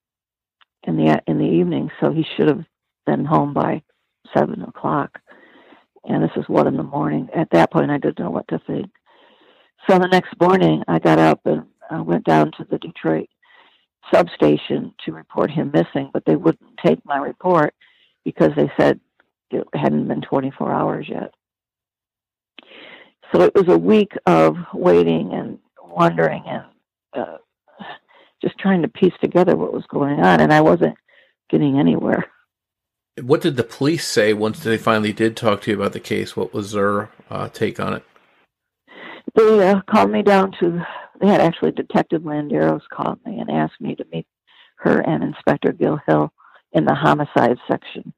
[0.84, 2.64] in the in the evening, so he should have
[3.06, 3.82] been home by
[4.36, 5.18] seven o'clock.
[6.04, 7.28] And this is one in the morning.
[7.34, 8.90] At that point, I didn't know what to think.
[9.86, 13.28] So the next morning, I got up and I went down to the Detroit
[14.12, 17.74] substation to report him missing, but they wouldn't take my report
[18.24, 19.00] because they said
[19.50, 21.32] it hadn't been 24 hours yet.
[23.32, 26.64] So it was a week of waiting and wondering and
[27.14, 27.36] uh,
[28.42, 30.96] just trying to piece together what was going on, and I wasn't
[31.50, 32.24] getting anywhere.
[33.20, 36.36] What did the police say once they finally did talk to you about the case?
[36.36, 38.04] What was their uh, take on it?
[39.34, 40.84] They uh, called me down to
[41.20, 44.26] they had actually Detective Landeros called me and asked me to meet
[44.76, 46.32] her and Inspector Gil Hill
[46.72, 48.12] in the homicide section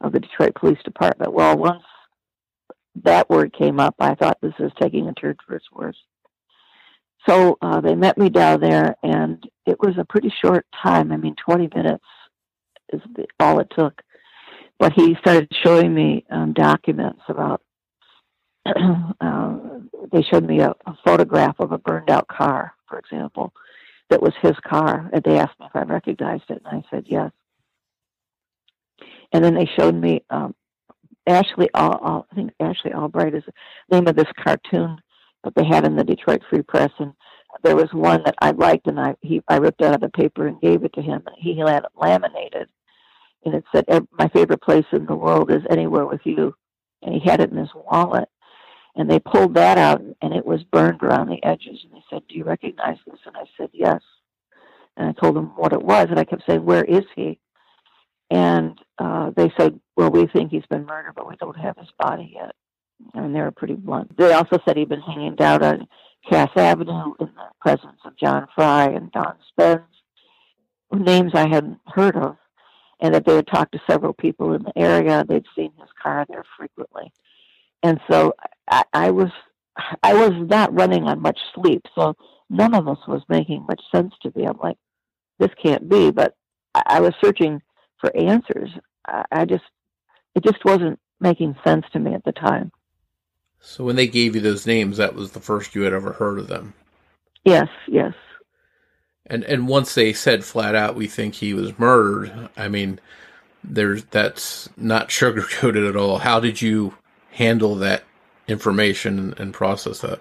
[0.00, 1.32] of the Detroit Police Department.
[1.32, 1.82] Well, once
[3.04, 5.96] that word came up, I thought this is taking a turn for its worse.
[7.28, 11.12] So uh, they met me down there, and it was a pretty short time.
[11.12, 12.04] I mean, 20 minutes
[12.92, 13.02] is
[13.38, 14.00] all it took.
[14.78, 17.60] But he started showing me um, documents about
[19.20, 19.56] uh,
[20.12, 23.52] they showed me a, a photograph of a burned out car, for example,
[24.10, 27.04] that was his car, and they asked me if I recognized it, and I said
[27.06, 27.30] yes.
[29.32, 30.54] And then they showed me um,
[31.26, 34.98] Ashley, Al, Al, I think Ashley Albright is the name of this cartoon
[35.44, 37.12] that they had in the Detroit Free Press, and
[37.62, 40.46] there was one that I liked, and I he I ripped out of the paper
[40.46, 42.68] and gave it to him, and he had it laminated,
[43.44, 46.54] and it said, "My favorite place in the world is anywhere with you,"
[47.02, 48.28] and he had it in his wallet.
[48.98, 51.78] And they pulled that out and it was burned around the edges.
[51.84, 53.20] And they said, Do you recognize this?
[53.24, 54.02] And I said, Yes.
[54.96, 56.08] And I told them what it was.
[56.10, 57.38] And I kept saying, Where is he?
[58.28, 61.88] And uh, they said, Well, we think he's been murdered, but we don't have his
[61.96, 62.56] body yet.
[63.14, 64.16] And they were pretty blunt.
[64.16, 65.86] They also said he'd been hanging out on
[66.28, 69.82] Cass Avenue in the presence of John Fry and Dawn Spence,
[70.92, 72.36] names I hadn't heard of,
[73.00, 75.24] and that they had talked to several people in the area.
[75.24, 77.12] They'd seen his car there frequently.
[77.82, 78.34] And so
[78.70, 79.30] I, I was
[80.02, 82.14] I was not running on much sleep, so
[82.50, 84.44] none of us was making much sense to me.
[84.44, 84.76] I'm like,
[85.38, 86.10] this can't be.
[86.10, 86.34] But
[86.74, 87.60] I, I was searching
[88.00, 88.70] for answers.
[89.06, 89.64] I, I just
[90.34, 92.70] it just wasn't making sense to me at the time.
[93.60, 96.38] So when they gave you those names, that was the first you had ever heard
[96.38, 96.74] of them.
[97.44, 98.14] Yes, yes.
[99.26, 102.48] And and once they said flat out, we think he was murdered.
[102.56, 102.98] I mean,
[103.62, 106.18] there's that's not sugarcoated at all.
[106.18, 106.94] How did you
[107.32, 108.04] handle that
[108.46, 110.20] information and process that?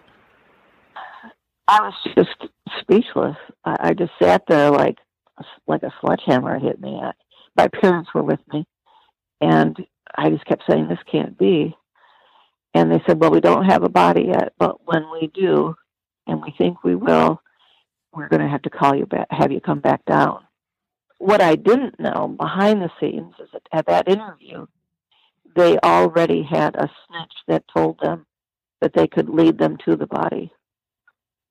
[1.68, 3.38] I was just speechless.
[3.66, 4.98] I, I just sat there like
[5.68, 7.00] like a sledgehammer hit me.
[7.02, 7.12] I,
[7.56, 8.66] my parents were with me,
[9.42, 9.78] and
[10.16, 11.76] I just kept saying, this can't be.
[12.74, 15.76] And they said, well, we don't have a body yet, but when we do,
[16.28, 17.42] and we think we will,
[18.14, 20.44] we're going to have to call you back, have you come back down.
[21.20, 24.68] What I didn't know behind the scenes is that at that interview,
[25.58, 28.26] they already had a snitch that told them
[28.80, 30.52] that they could lead them to the body.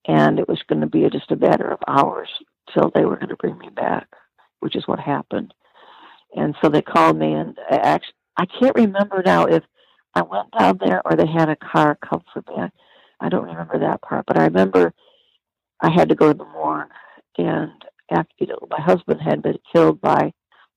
[0.07, 2.29] And it was going to be just a matter of hours
[2.73, 4.07] till they were going to bring me back,
[4.61, 5.53] which is what happened.
[6.37, 9.65] And so they called me, and I actually, I can't remember now if
[10.15, 12.71] I went down there or they had a car come for me.
[13.19, 14.95] I don't remember that part, but I remember
[15.81, 16.91] I had to go to the morgue,
[17.39, 17.73] and
[18.11, 20.33] after you know, my husband had been killed by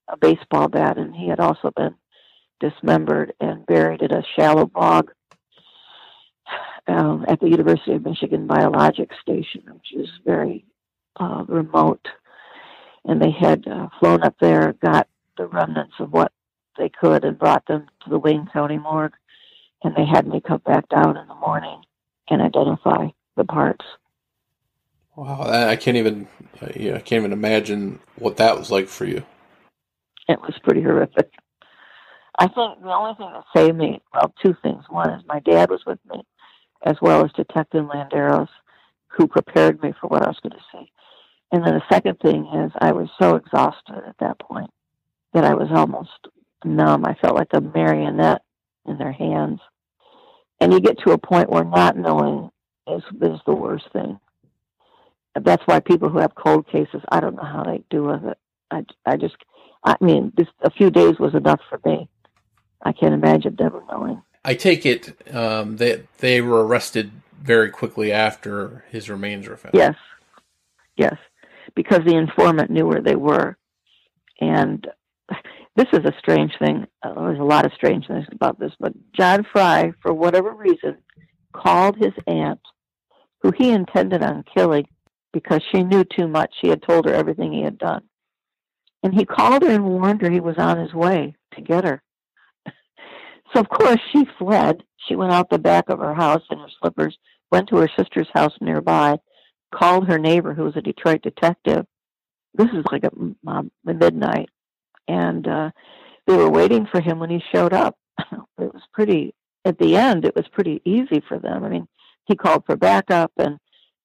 [0.08, 1.94] a baseball bat, and he had also been
[2.60, 5.10] dismembered and buried in a shallow bog
[6.86, 10.64] um, at the University of Michigan Biological Station, which is very
[11.18, 12.06] uh, remote.
[13.04, 16.32] And they had uh, flown up there, got the remnants of what
[16.78, 19.14] they could, and brought them to the Wayne County morgue.
[19.82, 21.80] And they had me come back down in the morning
[22.28, 23.84] and identify the parts.
[25.16, 26.28] Wow, I can't even,
[26.76, 29.24] yeah, I can't even imagine what that was like for you.
[30.28, 31.30] It was pretty horrific.
[32.40, 34.84] I think the only thing that saved me, well, two things.
[34.88, 36.22] One is my dad was with me,
[36.86, 38.48] as well as Detective Landeros,
[39.08, 40.90] who prepared me for what I was going to see.
[41.52, 44.70] And then the second thing is I was so exhausted at that point
[45.34, 46.28] that I was almost
[46.64, 47.04] numb.
[47.04, 48.42] I felt like a marionette
[48.86, 49.60] in their hands.
[50.60, 52.50] And you get to a point where not knowing
[52.86, 54.18] is, is the worst thing.
[55.38, 58.38] That's why people who have cold cases, I don't know how they do with it.
[58.70, 59.36] I, I just,
[59.84, 62.08] I mean, a few days was enough for me.
[62.82, 64.22] I can't imagine never knowing.
[64.44, 69.74] I take it um, that they were arrested very quickly after his remains were found.
[69.74, 69.96] Yes,
[70.96, 71.16] yes,
[71.74, 73.56] because the informant knew where they were,
[74.40, 74.86] and
[75.76, 76.86] this is a strange thing.
[77.02, 80.98] Uh, there's a lot of strange things about this, but John Fry, for whatever reason,
[81.52, 82.60] called his aunt,
[83.42, 84.86] who he intended on killing
[85.32, 86.52] because she knew too much.
[86.60, 88.02] She had told her everything he had done.
[89.02, 92.02] And he called her and warned her he was on his way to get her.
[93.52, 94.82] So, of course, she fled.
[95.08, 97.16] She went out the back of her house in her slippers,
[97.50, 99.18] went to her sister's house nearby,
[99.74, 101.84] called her neighbor, who was a Detroit detective.
[102.54, 103.12] This is like at
[103.46, 104.50] um, midnight.
[105.08, 105.70] And uh,
[106.26, 107.96] they were waiting for him when he showed up.
[108.18, 109.34] it was pretty,
[109.64, 111.64] at the end, it was pretty easy for them.
[111.64, 111.88] I mean,
[112.26, 113.58] he called for backup and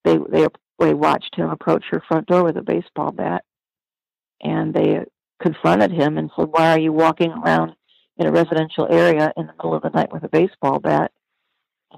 [0.04, 0.46] they, they,
[0.78, 3.44] they watched him approach her front door with a baseball bat.
[4.42, 5.04] And they
[5.40, 7.74] confronted him and said, Why are you walking around
[8.18, 11.12] in a residential area in the middle of the night with a baseball bat.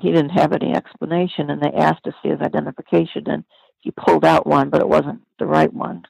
[0.00, 3.44] He didn't have any explanation, and they asked to see his identification, and
[3.78, 6.02] he pulled out one, but it wasn't the right one.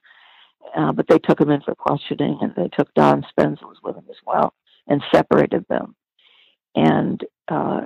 [0.77, 3.79] Uh, but they took him in for questioning, and they took Dawn Spence, who was
[3.83, 4.53] with him as well,
[4.87, 5.95] and separated them.
[6.75, 7.83] And uh,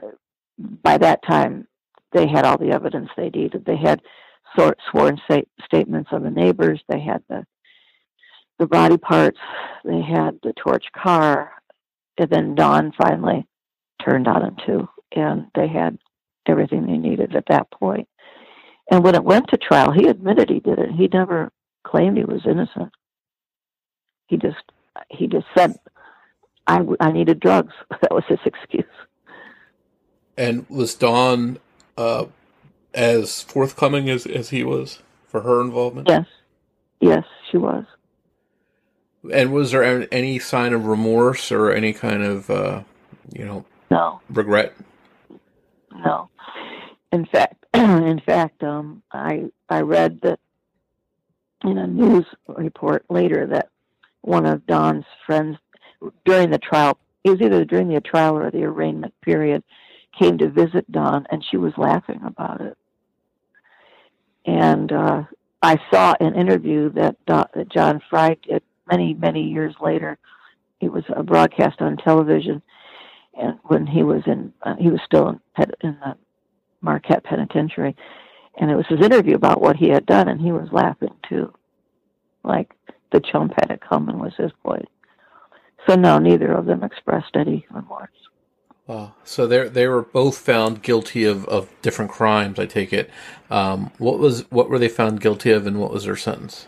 [0.58, 1.66] by that time,
[2.12, 3.64] they had all the evidence they needed.
[3.64, 4.02] They had
[4.58, 5.20] sort, sworn
[5.64, 6.80] statements of the neighbors.
[6.88, 7.46] They had the
[8.58, 9.38] the body parts.
[9.84, 11.52] They had the torch car
[12.18, 13.46] and then Dawn finally
[14.04, 15.98] turned on him too, and they had
[16.46, 18.08] everything they needed at that point.
[18.90, 20.90] And when it went to trial, he admitted he did it.
[20.90, 21.50] He never
[21.84, 22.92] claimed he was innocent.
[24.26, 24.62] He just
[25.10, 25.78] he just said,
[26.66, 27.72] "I I needed drugs."
[28.02, 28.84] That was his excuse.
[30.36, 31.58] And was Dawn
[31.96, 32.26] uh,
[32.92, 36.08] as forthcoming as as he was for her involvement?
[36.08, 36.26] Yes,
[37.00, 37.84] yes, she was.
[39.30, 42.82] And was there any sign of remorse or any kind of, uh,
[43.32, 44.74] you know, no regret?
[45.92, 46.28] No.
[47.12, 50.40] In fact, in fact, um, I I read that
[51.64, 53.68] in a news report later that
[54.22, 55.56] one of Dawn's friends
[56.24, 59.62] during the trial, it was either during the trial or the arraignment period,
[60.18, 62.76] came to visit Dawn, and she was laughing about it.
[64.44, 65.22] And uh,
[65.62, 70.18] I saw an interview that, Dawn, that John Fry did many, many years later.
[70.80, 72.60] It was a broadcast on television,
[73.38, 75.40] and when he was in, uh, he was still in,
[75.80, 76.16] in the
[76.80, 77.94] Marquette Penitentiary,
[78.58, 81.52] and it was his interview about what he had done, and he was laughing too,
[82.42, 82.72] like
[83.12, 84.88] the chump had it coming was his point.
[85.86, 88.10] So no, neither of them expressed any remorse.
[89.24, 92.58] So they they were both found guilty of, of different crimes.
[92.58, 93.10] I take it.
[93.50, 96.66] Um, what was what were they found guilty of, and what was their sentence?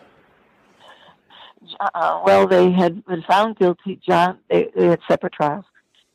[1.81, 4.01] Uh, well, they had been found guilty.
[4.07, 5.65] John, they, they had separate trials.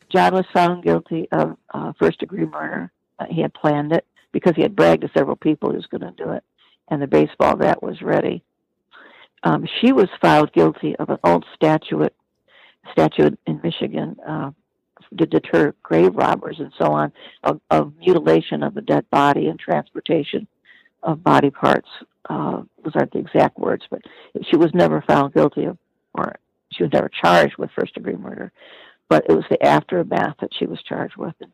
[0.09, 2.91] John was found guilty of uh, first degree murder.
[3.19, 6.01] Uh, he had planned it because he had bragged to several people he was going
[6.01, 6.43] to do it,
[6.87, 8.43] and the baseball bat was ready.
[9.43, 12.13] Um, she was found guilty of an old statute
[12.91, 14.51] statute in Michigan, uh,
[15.17, 17.11] to deter grave robbers and so on,
[17.43, 20.47] of, of mutilation of a dead body and transportation
[21.03, 21.87] of body parts.
[22.29, 24.01] Uh, those aren't the exact words, but
[24.49, 25.77] she was never found guilty of,
[26.13, 26.35] or
[26.71, 28.51] she was never charged with first degree murder.
[29.07, 31.51] But it was the aftermath that she was charged with, and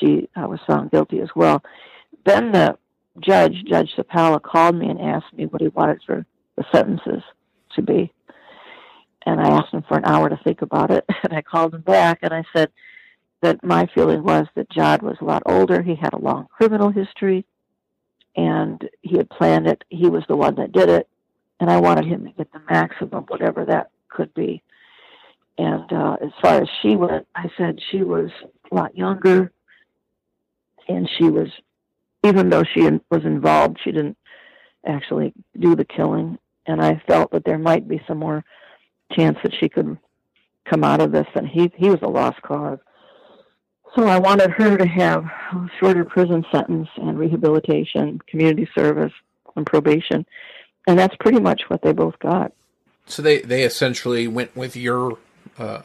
[0.00, 1.62] she uh, was found guilty as well.
[2.24, 2.78] Then the
[3.20, 6.24] judge, Judge Sapala, called me and asked me what he wanted for
[6.56, 7.22] the sentences
[7.74, 8.12] to be.
[9.26, 11.04] And I asked him for an hour to think about it.
[11.24, 12.70] And I called him back and I said
[13.40, 15.82] that my feeling was that John was a lot older.
[15.82, 17.46] He had a long criminal history
[18.36, 19.84] and he had planned it.
[19.88, 21.08] He was the one that did it.
[21.60, 24.62] And I wanted him to get the maximum, whatever that could be.
[25.56, 28.30] And uh, as far as she went, I said she was
[28.70, 29.52] a lot younger
[30.88, 31.48] and she was,
[32.24, 34.18] even though she was involved, she didn't
[34.84, 36.38] actually do the killing.
[36.66, 38.44] And I felt that there might be some more
[39.12, 39.96] chance that she could
[40.64, 42.78] come out of this, and he he was a lost cause.
[43.94, 49.12] So I wanted her to have a shorter prison sentence and rehabilitation, community service,
[49.56, 50.26] and probation,
[50.88, 52.52] and that's pretty much what they both got.
[53.06, 55.18] So they they essentially went with your
[55.58, 55.82] uh,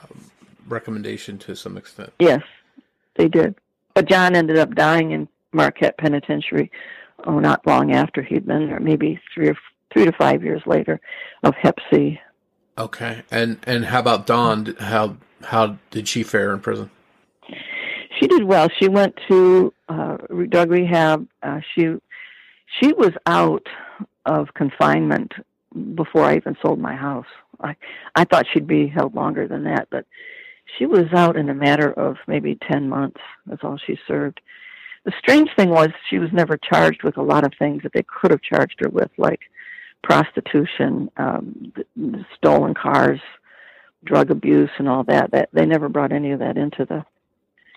[0.68, 2.12] recommendation to some extent.
[2.20, 2.42] Yes,
[3.16, 3.56] they did.
[3.94, 6.72] But John ended up dying in Marquette Penitentiary.
[7.26, 9.58] Oh, not long after he'd been there, maybe three or
[9.92, 11.00] three to five years later,
[11.44, 12.20] of Hep C.
[12.78, 14.76] Okay, and and how about Dawn?
[14.80, 16.90] How how did she fare in prison?
[18.20, 18.70] She did well.
[18.80, 20.18] She went to uh,
[20.50, 21.28] drug rehab.
[21.42, 21.96] Uh, she
[22.80, 23.66] she was out
[24.26, 25.34] of confinement
[25.96, 27.26] before I even sold my house.
[27.62, 27.76] I
[28.16, 30.06] I thought she'd be held longer than that, but
[30.78, 33.22] she was out in a matter of maybe ten months.
[33.46, 34.42] That's all she served.
[35.06, 38.04] The strange thing was she was never charged with a lot of things that they
[38.04, 39.40] could have charged her with, like
[40.04, 41.72] prostitution, um,
[42.36, 43.22] stolen cars,
[44.04, 45.32] drug abuse, and all that.
[45.32, 47.06] That they never brought any of that into the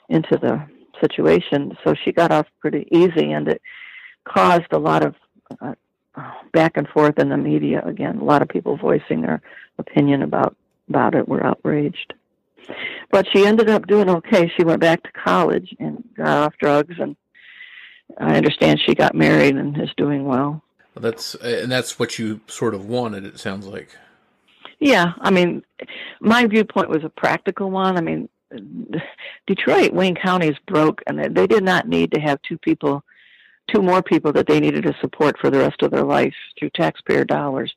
[0.08, 0.64] into the
[1.00, 1.76] situation.
[1.84, 3.62] So she got off pretty easy, and it
[4.24, 5.14] caused a lot of
[5.60, 5.74] uh,
[6.52, 7.82] back and forth in the media.
[7.84, 9.42] Again, a lot of people voicing their
[9.78, 10.56] opinion about
[10.88, 12.14] about it were outraged.
[13.10, 14.50] But she ended up doing okay.
[14.56, 17.16] She went back to college and got off drugs, and
[18.18, 20.62] I understand she got married and is doing well.
[20.94, 23.24] Well, that's and that's what you sort of wanted.
[23.24, 23.96] It sounds like.
[24.78, 25.62] Yeah, I mean,
[26.20, 27.96] my viewpoint was a practical one.
[27.96, 28.28] I mean,
[29.46, 33.04] Detroit, Wayne County is broke, and they did not need to have two people,
[33.72, 36.70] two more people that they needed to support for the rest of their life through
[36.70, 37.74] taxpayer dollars.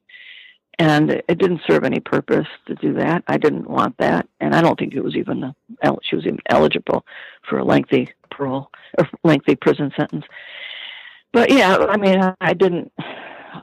[0.78, 3.24] And it didn't serve any purpose to do that.
[3.28, 5.56] I didn't want that, and I don't think it was even
[6.04, 7.06] she was even eligible
[7.48, 10.26] for a lengthy parole or lengthy prison sentence
[11.36, 12.94] but yeah, I mean, I didn't.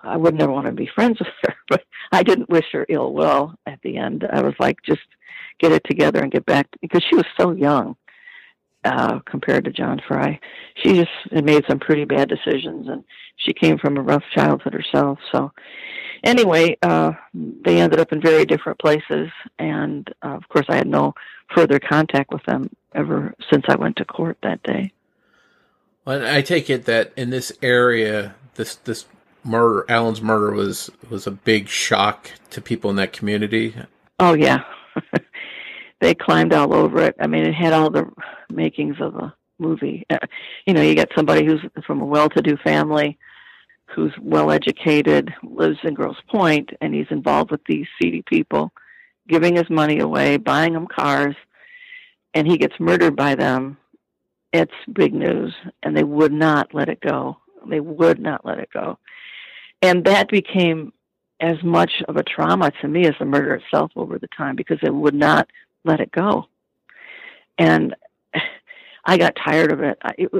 [0.03, 3.15] I would never want to be friends with her, but I didn't wish her ill
[3.15, 4.27] will at the end.
[4.31, 5.01] I was like, just
[5.59, 7.97] get it together and get back because she was so young
[8.85, 10.39] uh, compared to John Fry.
[10.77, 13.05] She just had made some pretty bad decisions, and
[13.37, 15.19] she came from a rough childhood herself.
[15.31, 15.53] So,
[16.25, 20.89] anyway, uh, they ended up in very different places, and uh, of course, I had
[20.89, 21.15] no
[21.55, 24.93] further contact with them ever since I went to court that day.
[26.05, 29.07] Well, I take it that in this area, this this
[29.45, 33.77] murder, Alan's murder, was was a big shock to people in that community.
[34.19, 34.65] Oh yeah,
[36.03, 37.17] they climbed all over it.
[37.21, 38.11] I mean, it had all the
[38.51, 40.05] makings of a movie.
[40.11, 40.19] Uh,
[40.67, 43.19] you know, you get somebody who's from a well-to-do family,
[43.87, 48.73] who's well-educated, lives in Grosse Pointe, and he's involved with these seedy people,
[49.29, 51.37] giving his money away, buying them cars,
[52.35, 53.79] and he gets murdered by them
[54.53, 57.39] it's big news, and they would not let it go.
[57.67, 58.99] They would not let it go.
[59.81, 60.93] And that became
[61.41, 64.79] as much of a trauma to me as the murder itself over the time because
[64.83, 65.49] they would not
[65.85, 66.47] let it go.
[67.59, 67.95] And
[69.05, 69.99] I got tired of it.
[70.19, 70.31] It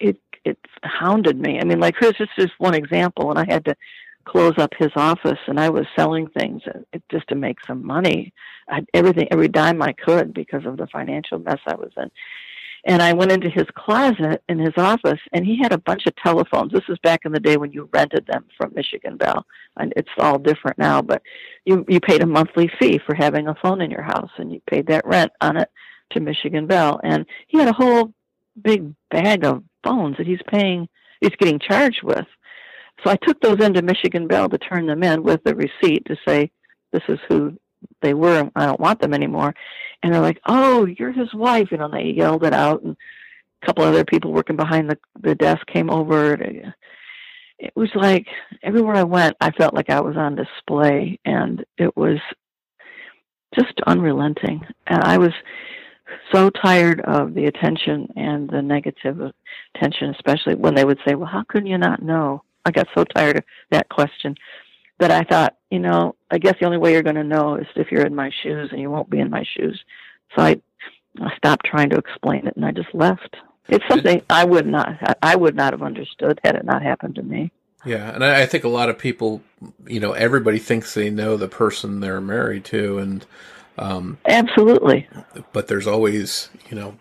[0.00, 1.58] it it hounded me.
[1.60, 3.74] I mean, like here's just just one example, and I had to
[4.24, 8.32] close up his office, and I was selling things uh, just to make some money.
[8.68, 12.10] I, everything, every dime I could because of the financial mess I was in.
[12.84, 16.16] And I went into his closet in his office, and he had a bunch of
[16.16, 16.72] telephones.
[16.72, 19.44] This was back in the day when you rented them from Michigan Bell,
[19.76, 21.02] and it's all different now.
[21.02, 21.22] But
[21.64, 24.60] you you paid a monthly fee for having a phone in your house, and you
[24.66, 25.70] paid that rent on it
[26.10, 27.00] to Michigan Bell.
[27.02, 28.12] And he had a whole
[28.62, 30.88] big bag of phones that he's paying,
[31.20, 32.26] he's getting charged with.
[33.04, 36.16] So I took those into Michigan Bell to turn them in with the receipt to
[36.26, 36.50] say
[36.92, 37.58] this is who
[38.02, 38.50] they were.
[38.56, 39.54] I don't want them anymore
[40.02, 41.86] and they're like, "Oh, you're his wife," you know.
[41.86, 42.96] And they yelled it out, and
[43.62, 46.36] a couple other people working behind the the desk came over.
[46.36, 46.74] To,
[47.58, 48.26] it was like
[48.62, 52.18] everywhere I went, I felt like I was on display, and it was
[53.58, 54.64] just unrelenting.
[54.86, 55.32] And I was
[56.32, 59.32] so tired of the attention and the negative
[59.74, 62.42] attention, especially when they would say, Well, how can you not know?
[62.64, 64.36] I got so tired of that question
[65.00, 67.66] that I thought, you know, I guess the only way you're going to know is
[67.74, 69.82] if you're in my shoes and you won't be in my shoes.
[70.36, 70.60] So I,
[71.20, 73.36] I stopped trying to explain it and I just left.
[73.68, 77.22] It's something I would not, I would not have understood had it not happened to
[77.22, 77.50] me.
[77.84, 79.42] Yeah, and I, think a lot of people,
[79.86, 83.24] you know, everybody thinks they know the person they're married to, and
[83.78, 85.08] um, absolutely.
[85.52, 86.98] But there's always, you know,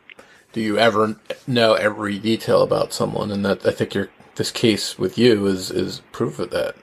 [0.53, 3.29] do you ever know every detail about someone?
[3.29, 6.75] And that I think your this case with you is is proof of that.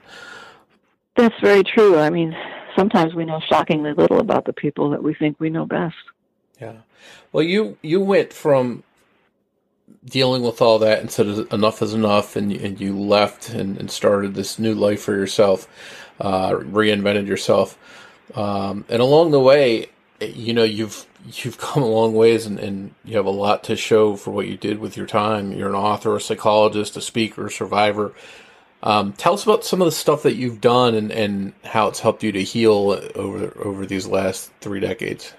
[1.16, 1.98] That's very true.
[1.98, 2.36] I mean,
[2.76, 5.96] sometimes we know shockingly little about the people that we think we know best.
[6.60, 6.76] Yeah.
[7.32, 8.82] Well, you you went from
[10.04, 13.90] dealing with all that and said enough is enough, and and you left and, and
[13.90, 15.68] started this new life for yourself,
[16.20, 17.78] uh, reinvented yourself,
[18.34, 19.86] um, and along the way,
[20.20, 21.06] you know you've
[21.42, 24.46] you've come a long ways and, and you have a lot to show for what
[24.46, 25.52] you did with your time.
[25.52, 28.12] You're an author, a psychologist, a speaker, a survivor.
[28.82, 32.00] Um, tell us about some of the stuff that you've done and, and how it's
[32.00, 35.34] helped you to heal over over these last three decades.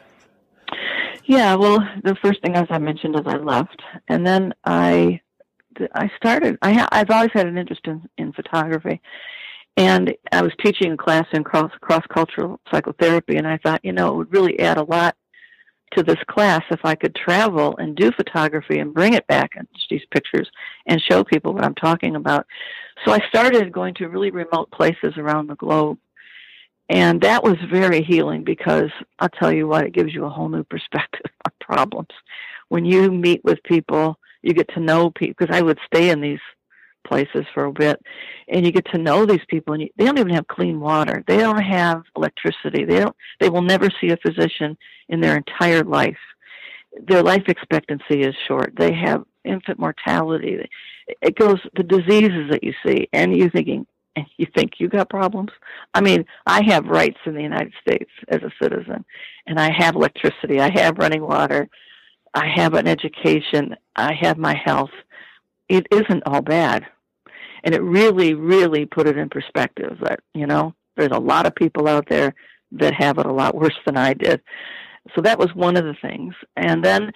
[1.25, 5.21] Yeah, well, the first thing, as I mentioned, is I left, and then I
[5.93, 6.57] I started.
[6.61, 9.01] I ha- I've always had an interest in, in photography,
[9.75, 13.93] and I was teaching a class in cross cross cultural psychotherapy, and I thought, you
[13.93, 15.15] know, it would really add a lot
[15.95, 19.67] to this class if I could travel and do photography and bring it back and
[19.89, 20.49] these pictures
[20.85, 22.45] and show people what I'm talking about.
[23.05, 25.97] So I started going to really remote places around the globe
[26.89, 30.49] and that was very healing because I'll tell you what, it gives you a whole
[30.49, 32.09] new perspective on problems.
[32.69, 36.21] When you meet with people, you get to know people, because I would stay in
[36.21, 36.39] these
[37.07, 38.01] places for a bit,
[38.47, 41.23] and you get to know these people, and you, they don't even have clean water.
[41.27, 42.85] They don't have electricity.
[42.85, 43.15] They don't.
[43.39, 44.77] They will never see a physician
[45.09, 46.17] in their entire life.
[47.07, 48.73] Their life expectancy is short.
[48.77, 50.67] They have infant mortality.
[51.21, 55.09] It goes the diseases that you see, and you're thinking, and you think you got
[55.09, 55.51] problems.
[55.93, 59.05] I mean, I have rights in the United States as a citizen,
[59.45, 61.69] and I have electricity, I have running water,
[62.33, 64.91] I have an education, I have my health.
[65.69, 66.85] It isn't all bad.
[67.67, 71.53] And it really, really put it in perspective that, you know, there's a lot of
[71.53, 72.33] people out there
[72.71, 74.41] that have it a lot worse than I did.
[75.13, 76.33] So that was one of the things.
[76.55, 77.11] And then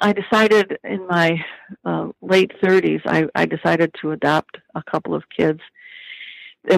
[0.00, 1.40] I decided in my
[1.84, 5.60] uh, late 30s, I, I decided to adopt a couple of kids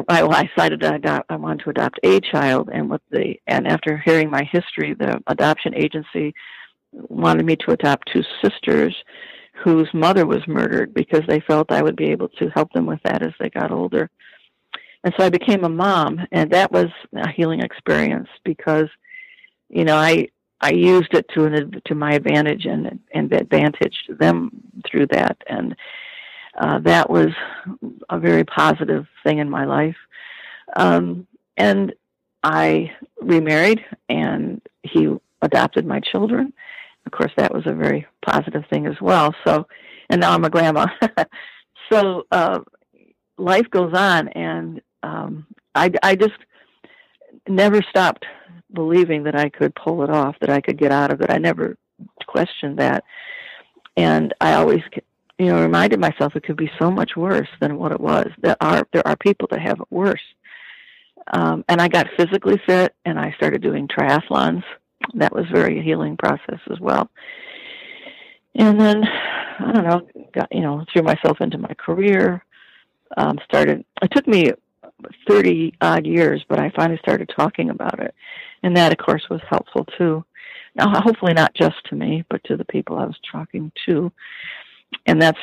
[0.09, 3.39] I, well, I decided to adopt, I wanted to adopt a child, and with the
[3.47, 6.35] and after hearing my history, the adoption agency
[6.93, 8.97] wanted me to adopt two sisters
[9.63, 13.01] whose mother was murdered because they felt I would be able to help them with
[13.05, 14.11] that as they got older.
[15.05, 18.89] And so I became a mom, and that was a healing experience because,
[19.69, 20.29] you know, I
[20.61, 24.51] I used it to an, to my advantage and and advantaged them
[24.87, 25.77] through that, and
[26.59, 27.29] uh, that was
[28.09, 29.97] a very positive thing in my life.
[30.77, 31.27] Um,
[31.57, 31.93] and
[32.43, 36.53] I remarried, and he adopted my children.
[37.07, 39.35] Of course, that was a very positive thing as well.
[39.47, 39.67] So,
[40.11, 40.87] and now I'm a grandma.
[41.93, 42.61] so uh,
[43.39, 46.39] life goes on, and um, I, I just
[47.49, 48.25] never stopped
[48.73, 51.31] believing that I could pull it off, that I could get out of it.
[51.31, 51.77] I never
[52.27, 53.05] questioned that,
[53.97, 54.83] and I always
[55.39, 58.29] you know, reminded myself it could be so much worse than what it was.
[58.41, 60.23] There are there are people that have it worse.
[61.33, 64.63] Um, and I got physically fit, and I started doing triathlons.
[65.15, 67.11] That was very healing process as well.
[68.57, 72.45] And then I don't know, got you know, threw myself into my career.
[73.17, 73.85] Um, started.
[74.03, 74.51] It took me
[75.29, 78.15] thirty odd years, but I finally started talking about it,
[78.63, 80.25] and that, of course, was helpful too.
[80.75, 84.11] Now, hopefully not just to me, but to the people I was talking to
[85.07, 85.39] and that's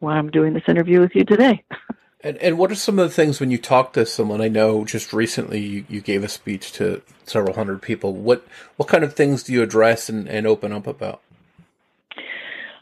[0.00, 1.62] why I'm doing this interview with you today.
[2.22, 4.42] And, and what are some of the things when you talk to someone?
[4.42, 8.12] I know just recently you, you gave a speech to several hundred people.
[8.12, 8.46] What
[8.76, 11.22] what kind of things do you address and, and open up about?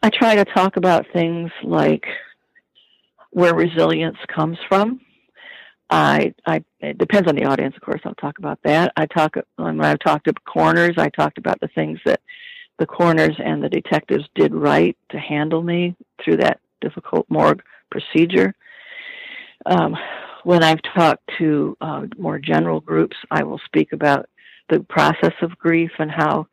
[0.03, 2.07] I try to talk about things like
[3.30, 5.01] where resilience comes from.
[5.91, 8.01] I, I, it depends on the audience, of course.
[8.05, 8.93] I'll talk about that.
[8.97, 10.95] I talk when I've talked to coroners.
[10.99, 12.20] I talked about the things that
[12.78, 18.55] the coroners and the detectives did right to handle me through that difficult morgue procedure.
[19.66, 19.96] Um,
[20.44, 24.28] when I've talked to uh, more general groups, I will speak about
[24.70, 26.46] the process of grief and how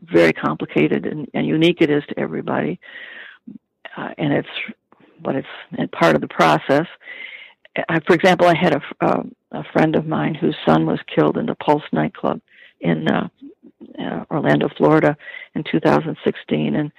[0.00, 2.78] very complicated and, and unique it is to everybody.
[3.96, 4.48] Uh, and it's,
[5.22, 6.86] but it's part of the process.
[7.88, 11.36] I, for example, I had a, uh, a friend of mine whose son was killed
[11.36, 12.40] in the Pulse nightclub
[12.80, 13.28] in uh,
[13.98, 15.16] uh, Orlando, Florida,
[15.54, 16.92] in 2016, and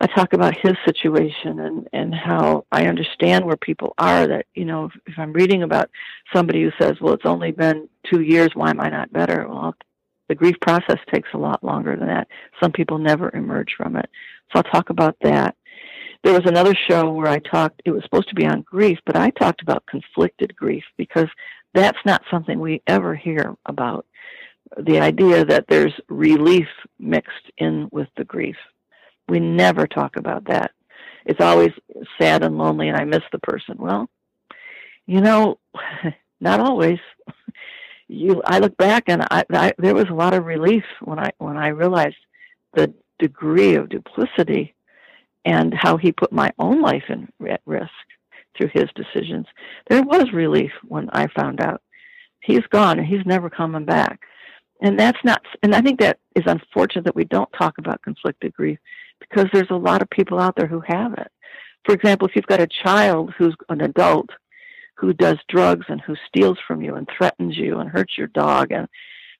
[0.00, 4.26] I talk about his situation and and how I understand where people are.
[4.26, 5.90] That you know, if, if I'm reading about
[6.34, 8.50] somebody who says, "Well, it's only been two years.
[8.54, 9.74] Why am I not better?" Well,
[10.28, 12.28] the grief process takes a lot longer than that.
[12.62, 14.08] Some people never emerge from it.
[14.52, 15.56] So I'll talk about that.
[16.22, 19.16] There was another show where I talked, it was supposed to be on grief, but
[19.16, 21.28] I talked about conflicted grief because
[21.74, 24.06] that's not something we ever hear about.
[24.78, 26.68] The idea that there's relief
[26.98, 28.56] mixed in with the grief.
[29.28, 30.72] We never talk about that.
[31.26, 31.72] It's always
[32.20, 33.76] sad and lonely and I miss the person.
[33.78, 34.08] Well,
[35.06, 35.58] you know,
[36.40, 36.98] not always.
[38.06, 41.32] You, I look back and I, I, there was a lot of relief when I
[41.38, 42.18] when I realized
[42.74, 44.74] the degree of duplicity
[45.46, 47.90] and how he put my own life in at risk
[48.56, 49.46] through his decisions.
[49.88, 51.82] There was relief when I found out
[52.40, 54.20] he's gone and he's never coming back.
[54.80, 58.52] And that's not, and I think that is unfortunate that we don't talk about conflicted
[58.52, 58.78] grief
[59.28, 61.28] because there's a lot of people out there who have it.
[61.84, 64.30] For example, if you've got a child who's an adult
[64.96, 68.72] who does drugs and who steals from you and threatens you and hurts your dog
[68.72, 68.88] and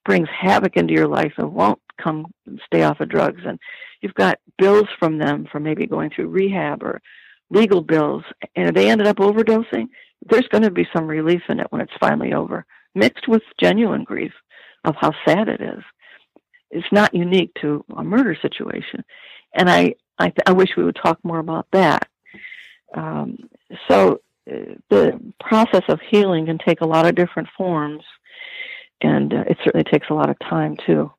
[0.04, 2.26] brings havoc into your life and won't come
[2.66, 3.58] stay off of drugs and
[4.00, 7.00] you've got bills from them for maybe going through rehab or
[7.50, 8.24] legal bills
[8.56, 9.86] and they ended up overdosing
[10.28, 14.04] there's going to be some relief in it when it's finally over mixed with genuine
[14.04, 14.32] grief
[14.84, 15.82] of how sad it is
[16.70, 19.04] it's not unique to a murder situation
[19.54, 22.08] and i i, th- I wish we would talk more about that
[22.94, 23.38] um,
[23.88, 28.04] so uh, the process of healing can take a lot of different forms
[29.00, 31.12] and uh, it certainly takes a lot of time too.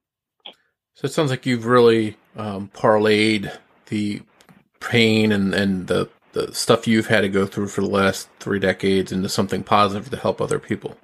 [0.94, 3.56] So it sounds like you've really um, parlayed
[3.88, 4.22] the
[4.80, 8.60] pain and, and the, the stuff you've had to go through for the last three
[8.60, 10.98] decades into something positive to help other people.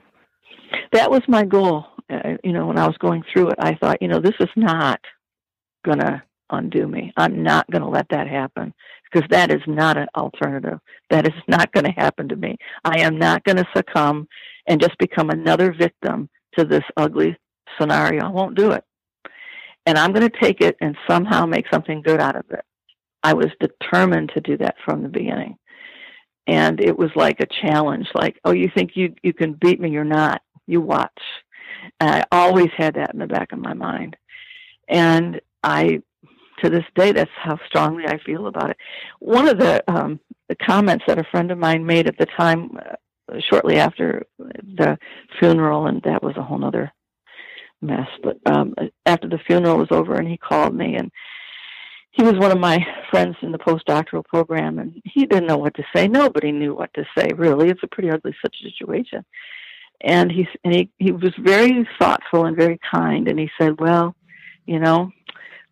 [0.92, 1.86] That was my goal.
[2.10, 4.50] Uh, you know, when I was going through it, I thought, you know, this is
[4.56, 5.00] not
[5.86, 6.22] going to
[6.52, 7.14] undo me.
[7.18, 8.74] I'm not going to let that happen
[9.12, 10.80] because that is not an alternative.
[11.10, 12.58] That is not going to happen to me.
[12.84, 14.28] I am not going to succumb
[14.68, 17.38] and just become another victim to this ugly
[17.80, 18.26] scenario.
[18.26, 18.84] I won't do it.
[19.86, 22.64] And I'm going to take it and somehow make something good out of it.
[23.24, 25.58] I was determined to do that from the beginning.
[26.48, 29.90] And it was like a challenge like, oh, you think you, you can beat me?
[29.90, 30.42] You're not.
[30.68, 31.22] You watch.
[32.00, 34.18] And I always had that in the back of my mind.
[34.88, 36.02] And I,
[36.64, 38.78] to this day, that's how strongly I feel about it.
[39.20, 42.72] One of the, um, the comments that a friend of mine made at the time,
[42.78, 44.98] uh, shortly after the
[45.40, 46.92] funeral, and that was a whole other
[47.82, 48.08] mess.
[48.24, 51.12] But um, after the funeral was over, and he called me, and
[52.12, 55.76] he was one of my friends in the postdoctoral program, and he didn't know what
[55.76, 56.08] to say.
[56.08, 57.30] Nobody knew what to say.
[57.36, 59.24] Really, it's a pretty ugly such situation.
[60.02, 64.16] And he and he he was very thoughtful and very kind, and he said, "Well,
[64.66, 65.12] you know,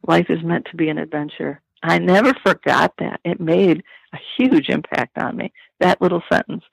[0.07, 3.21] life is meant to be an adventure." I never forgot that.
[3.23, 3.83] It made
[4.13, 5.53] a huge impact on me.
[5.79, 6.63] That little sentence.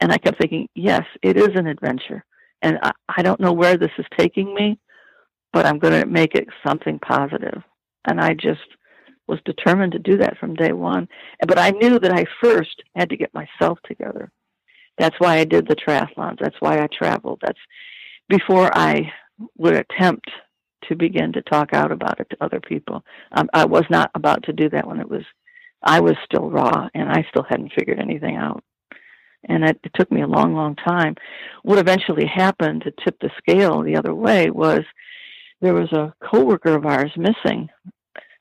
[0.00, 2.24] And I kept thinking, yes, it is an adventure.
[2.62, 4.78] And I, I don't know where this is taking me,
[5.52, 7.62] but I'm going to make it something positive.
[8.06, 8.60] And I just
[9.26, 11.08] was determined to do that from day one.
[11.46, 14.30] But I knew that I first had to get myself together.
[14.98, 16.38] That's why I did the triathlons.
[16.40, 17.40] That's why I traveled.
[17.42, 17.58] That's
[18.28, 19.12] before I
[19.56, 20.30] would attempt
[20.88, 23.04] to begin to talk out about it to other people.
[23.32, 25.22] Um, I was not about to do that when it was,
[25.82, 28.62] I was still raw and I still hadn't figured anything out
[29.48, 31.14] and it, it took me a long, long time.
[31.62, 34.80] What eventually happened to tip the scale the other way was
[35.60, 37.68] there was a coworker of ours missing,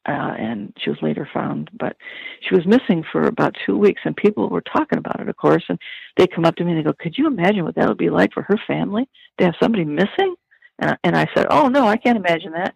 [0.08, 1.96] uh, and she was later found, but
[2.42, 5.64] she was missing for about two weeks, and people were talking about it, of course,
[5.70, 5.80] and
[6.18, 8.10] they come up to me and they go, "Could you imagine what that would be
[8.10, 10.36] like for her family to have somebody missing?"
[10.82, 12.76] And I, and I said, "Oh no, I can't imagine that."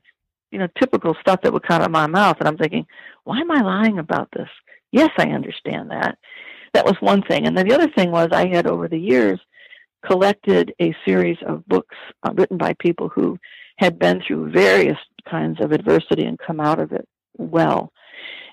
[0.51, 2.85] You know, typical stuff that would come out of my mouth, and I'm thinking,
[3.25, 4.49] "Why am I lying about this?"
[4.91, 6.17] Yes, I understand that
[6.75, 7.47] that was one thing.
[7.47, 9.39] And then the other thing was I had over the years
[10.05, 13.39] collected a series of books uh, written by people who
[13.77, 14.97] had been through various
[15.29, 17.91] kinds of adversity and come out of it well.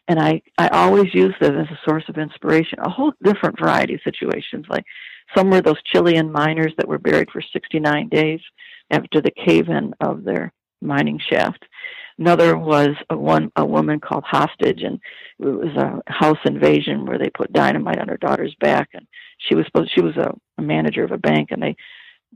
[0.09, 3.95] And I, I always use them as a source of inspiration, a whole different variety
[3.95, 4.67] of situations.
[4.69, 4.85] Like
[5.35, 8.41] some were those Chilean miners that were buried for 69 days
[8.91, 11.65] after the cave in of their mining shaft.
[12.19, 15.01] Another was a one a woman called Hostage, and
[15.39, 19.07] it was a house invasion where they put dynamite on her daughter's back, and
[19.39, 21.75] she was supposed she was a, a manager of a bank, and they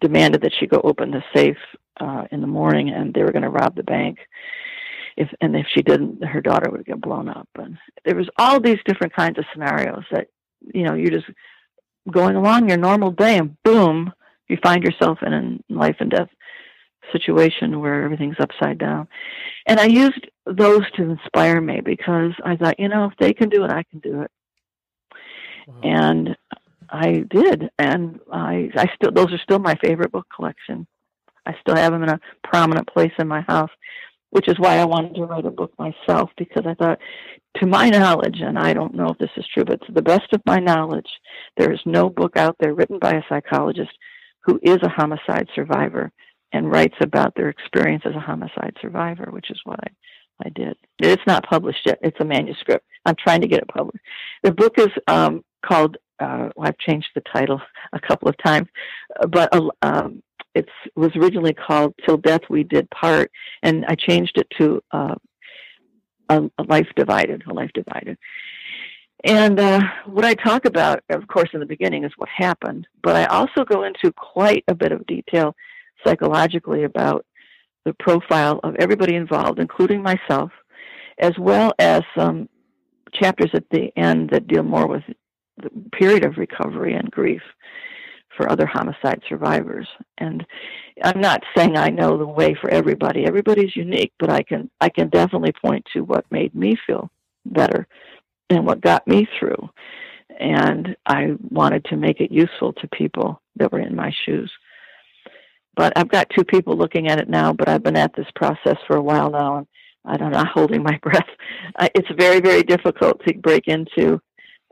[0.00, 1.58] demanded that she go open the safe
[2.00, 4.18] uh, in the morning, and they were going to rob the bank.
[5.16, 7.48] If and if she didn't, her daughter would get blown up.
[7.56, 10.28] And there was all these different kinds of scenarios that
[10.74, 11.30] you know you're just
[12.10, 14.12] going along your normal day, and boom,
[14.48, 16.28] you find yourself in a life and death
[17.12, 19.08] situation where everything's upside down.
[19.66, 23.48] And I used those to inspire me because I thought, you know, if they can
[23.48, 24.30] do it, I can do it.
[25.66, 25.80] Wow.
[25.82, 26.36] And
[26.88, 30.86] I did, and I I still those are still my favorite book collection.
[31.44, 33.70] I still have them in a prominent place in my house,
[34.30, 36.98] which is why I wanted to write a book myself because I thought,
[37.58, 40.32] to my knowledge, and I don't know if this is true, but to the best
[40.32, 41.08] of my knowledge,
[41.56, 43.92] there is no book out there written by a psychologist
[44.44, 46.12] who is a homicide survivor
[46.52, 50.76] and writes about their experience as a homicide survivor, which is what I, I did.
[50.98, 51.98] It's not published yet.
[52.02, 52.86] It's a manuscript.
[53.04, 54.04] I'm trying to get it published.
[54.42, 55.96] The book is um, called.
[56.18, 57.60] Uh, well, I've changed the title
[57.92, 58.68] a couple of times,
[59.28, 60.22] but uh, um,
[60.56, 63.30] it was originally called "Till Death We Did Part,"
[63.62, 65.14] and I changed it to uh,
[66.30, 68.16] a, a, life divided, a life divided.
[69.24, 73.16] And uh, what I talk about, of course, in the beginning is what happened, but
[73.16, 75.54] I also go into quite a bit of detail
[76.04, 77.26] psychologically about
[77.84, 80.50] the profile of everybody involved, including myself,
[81.18, 82.48] as well as some
[83.12, 85.02] chapters at the end that deal more with
[85.58, 87.42] the period of recovery and grief
[88.36, 89.88] for other homicide survivors.
[90.18, 90.46] And
[91.02, 93.24] I'm not saying I know the way for everybody.
[93.24, 97.10] Everybody's unique, but I can I can definitely point to what made me feel
[97.44, 97.86] better
[98.50, 99.68] and what got me through.
[100.38, 104.52] And I wanted to make it useful to people that were in my shoes.
[105.76, 108.76] But I've got two people looking at it now, but I've been at this process
[108.86, 109.66] for a while now, and
[110.04, 111.28] I don't know, holding my breath.
[111.94, 114.20] It's very, very difficult to break into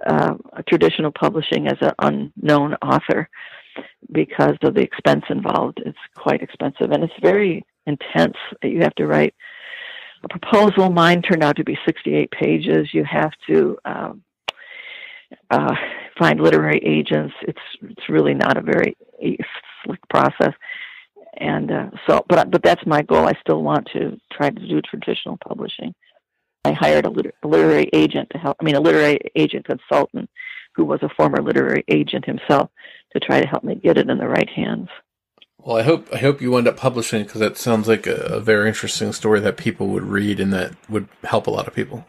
[0.07, 0.35] uh,
[0.69, 3.29] traditional publishing as an unknown author
[4.13, 5.81] because of the expense involved.
[5.85, 8.37] It's quite expensive, and it's very intense.
[8.63, 9.35] That you have to write
[10.23, 10.91] a proposal.
[10.91, 12.93] Mine turned out to be 68 pages.
[12.93, 14.23] You have to um,
[15.51, 15.75] uh,
[16.19, 17.35] find literary agents.
[17.43, 18.97] It's it's really not a very
[19.85, 20.55] slick process
[21.37, 24.81] and uh, so but but that's my goal i still want to try to do
[24.83, 25.95] traditional publishing
[26.65, 30.29] i hired a, liter- a literary agent to help i mean a literary agent consultant
[30.75, 32.71] who was a former literary agent himself
[33.13, 34.89] to try to help me get it in the right hands.
[35.59, 38.41] Well i hope i hope you end up publishing because that sounds like a, a
[38.41, 42.05] very interesting story that people would read and that would help a lot of people.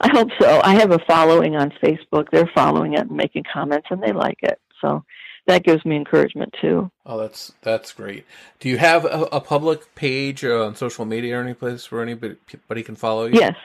[0.00, 0.60] I hope so.
[0.62, 2.26] I have a following on facebook.
[2.30, 4.60] They're following it and making comments and they like it.
[4.80, 5.04] So
[5.46, 6.90] that gives me encouragement too.
[7.04, 8.24] Oh, that's that's great.
[8.60, 12.02] Do you have a, a public page uh, on social media or any place where
[12.02, 13.38] anybody, anybody can follow you?
[13.38, 13.56] Yes,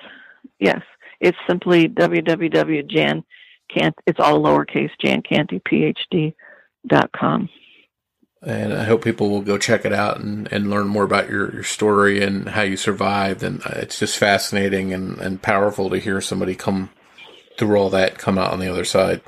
[0.59, 0.81] yes.
[1.19, 3.23] It's simply www.jan
[3.69, 3.95] Cant.
[4.07, 6.33] It's all lowercase Jan Canty PhD
[6.87, 7.49] dot com.
[8.43, 11.53] And I hope people will go check it out and, and learn more about your,
[11.53, 13.43] your story and how you survived.
[13.43, 16.89] And uh, it's just fascinating and, and powerful to hear somebody come
[17.59, 19.21] through all that, come out on the other side.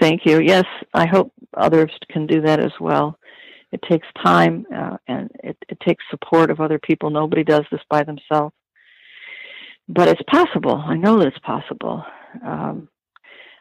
[0.00, 0.40] Thank you.
[0.40, 3.18] Yes, I hope others can do that as well.
[3.72, 7.10] It takes time uh, and it, it takes support of other people.
[7.10, 8.54] Nobody does this by themselves,
[9.88, 10.76] but it's possible.
[10.76, 12.04] I know that it's possible.
[12.44, 12.88] Um,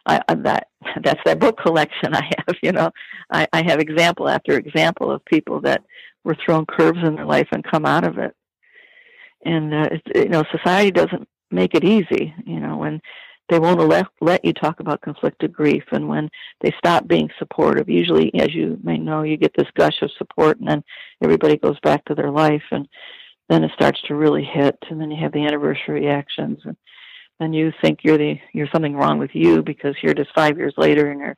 [0.06, 0.68] I, I, that
[1.04, 2.56] that's that book collection I have.
[2.64, 2.92] You know,
[3.32, 5.84] I, I have example after example of people that
[6.24, 8.36] were thrown curves in their life and come out of it.
[9.46, 12.34] And uh, it, you know, society doesn't make it easy.
[12.46, 13.02] You know, when
[13.50, 15.84] they won't let, let you talk about conflicted grief.
[15.92, 16.30] And when
[16.62, 20.60] they stop being supportive, usually, as you may know, you get this gush of support,
[20.60, 20.84] and then
[21.24, 22.88] everybody goes back to their life, and
[23.50, 26.76] then it starts to really hit, and then you have the anniversary reactions, and
[27.40, 30.58] then you think you're the you're something wrong with you because here it is five
[30.58, 31.38] years later, and you're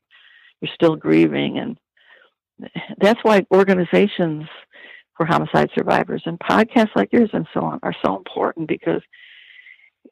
[0.62, 1.78] you're still grieving, and
[2.99, 4.45] that's why organizations
[5.16, 9.01] for homicide survivors and podcasts like yours and so on are so important because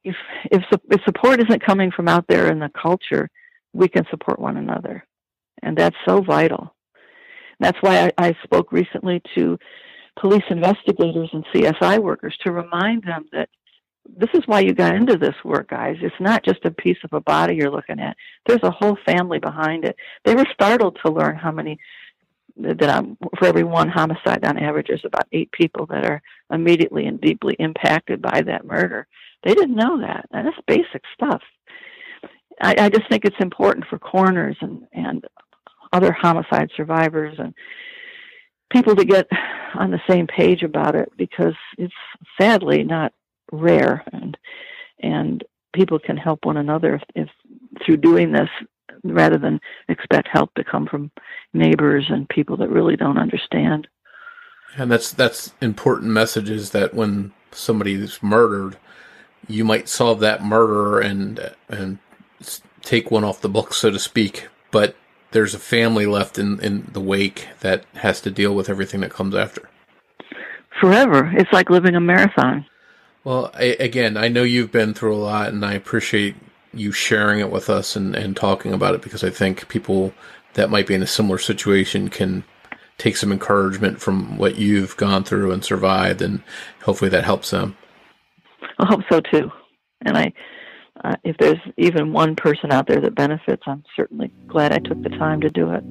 [0.07, 0.15] if
[0.51, 3.29] if if support isn't coming from out there in the culture,
[3.73, 5.05] we can support one another,
[5.61, 6.73] and that's so vital.
[7.59, 9.57] That's why I, I spoke recently to
[10.19, 13.49] police investigators and CSI workers to remind them that
[14.05, 15.97] this is why you got into this work, guys.
[16.01, 18.15] It's not just a piece of a body you're looking at.
[18.45, 19.95] There's a whole family behind it.
[20.23, 21.77] They were startled to learn how many
[22.59, 27.05] that I'm, for every one homicide on average, there's about eight people that are immediately
[27.05, 29.07] and deeply impacted by that murder.
[29.43, 30.25] They didn't know that.
[30.31, 31.41] And that's basic stuff.
[32.61, 35.23] I, I just think it's important for coroners and, and
[35.93, 37.53] other homicide survivors and
[38.71, 39.27] people to get
[39.75, 41.93] on the same page about it because it's
[42.39, 43.13] sadly not
[43.51, 44.37] rare and
[45.01, 47.29] and people can help one another if, if
[47.85, 48.49] through doing this
[49.03, 49.59] rather than
[49.89, 51.11] expect help to come from
[51.53, 53.87] neighbors and people that really don't understand.
[54.75, 58.77] And that's that's important messages that when somebody is murdered,
[59.47, 61.99] you might solve that murder and and
[62.81, 64.47] take one off the book, so to speak.
[64.71, 64.95] But
[65.31, 69.11] there's a family left in, in the wake that has to deal with everything that
[69.11, 69.69] comes after.
[70.79, 71.31] Forever.
[71.35, 72.65] It's like living a marathon.
[73.23, 76.35] Well, I, again, I know you've been through a lot, and I appreciate
[76.73, 80.13] you sharing it with us and, and talking about it because I think people
[80.53, 82.43] that might be in a similar situation can
[82.97, 86.41] take some encouragement from what you've gone through and survived, and
[86.83, 87.75] hopefully that helps them.
[88.79, 89.51] I hope so too.
[90.05, 90.33] And I,
[91.03, 95.01] uh, if there's even one person out there that benefits, I'm certainly glad I took
[95.01, 95.83] the time to do it.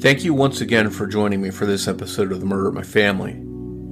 [0.00, 2.82] Thank you once again for joining me for this episode of The Murder of My
[2.82, 3.42] Family.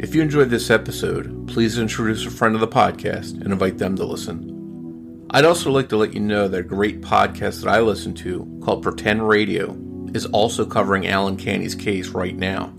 [0.02, 3.96] If you enjoyed this episode, please introduce a friend of the podcast and invite them
[3.96, 5.26] to listen.
[5.30, 8.60] I'd also like to let you know that a great podcast that I listen to
[8.64, 9.76] called Pretend Radio
[10.14, 12.72] is also covering Alan Canty's case right now.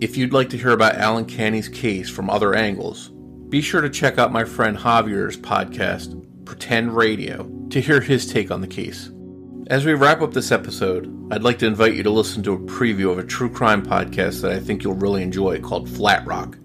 [0.00, 3.10] If you'd like to hear about Alan Canty's case from other angles,
[3.50, 8.52] be sure to check out my friend Javier's podcast, Pretend Radio, to hear his take
[8.52, 9.10] on the case.
[9.66, 12.58] As we wrap up this episode, I'd like to invite you to listen to a
[12.58, 16.58] preview of a true crime podcast that I think you'll really enjoy called Flat Rock.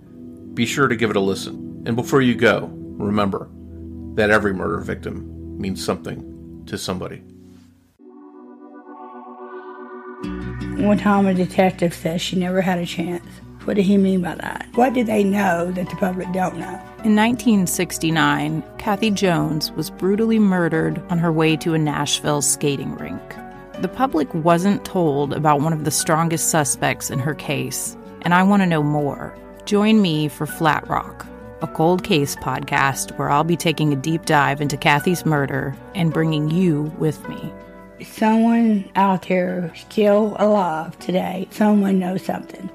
[0.53, 1.83] Be sure to give it a listen.
[1.87, 3.49] And before you go, remember
[4.13, 7.17] that every murder victim means something to somebody.
[10.83, 13.25] One time a detective says she never had a chance.
[13.65, 14.67] What did he mean by that?
[14.75, 16.79] What did they know that the public don't know?
[17.03, 23.21] In 1969, Kathy Jones was brutally murdered on her way to a Nashville skating rink.
[23.81, 28.43] The public wasn't told about one of the strongest suspects in her case, and I
[28.43, 29.35] want to know more.
[29.65, 31.25] Join me for Flat Rock,
[31.61, 36.13] a cold case podcast where I'll be taking a deep dive into Kathy's murder and
[36.13, 37.51] bringing you with me
[38.03, 42.69] someone out there still alive today, someone knows something.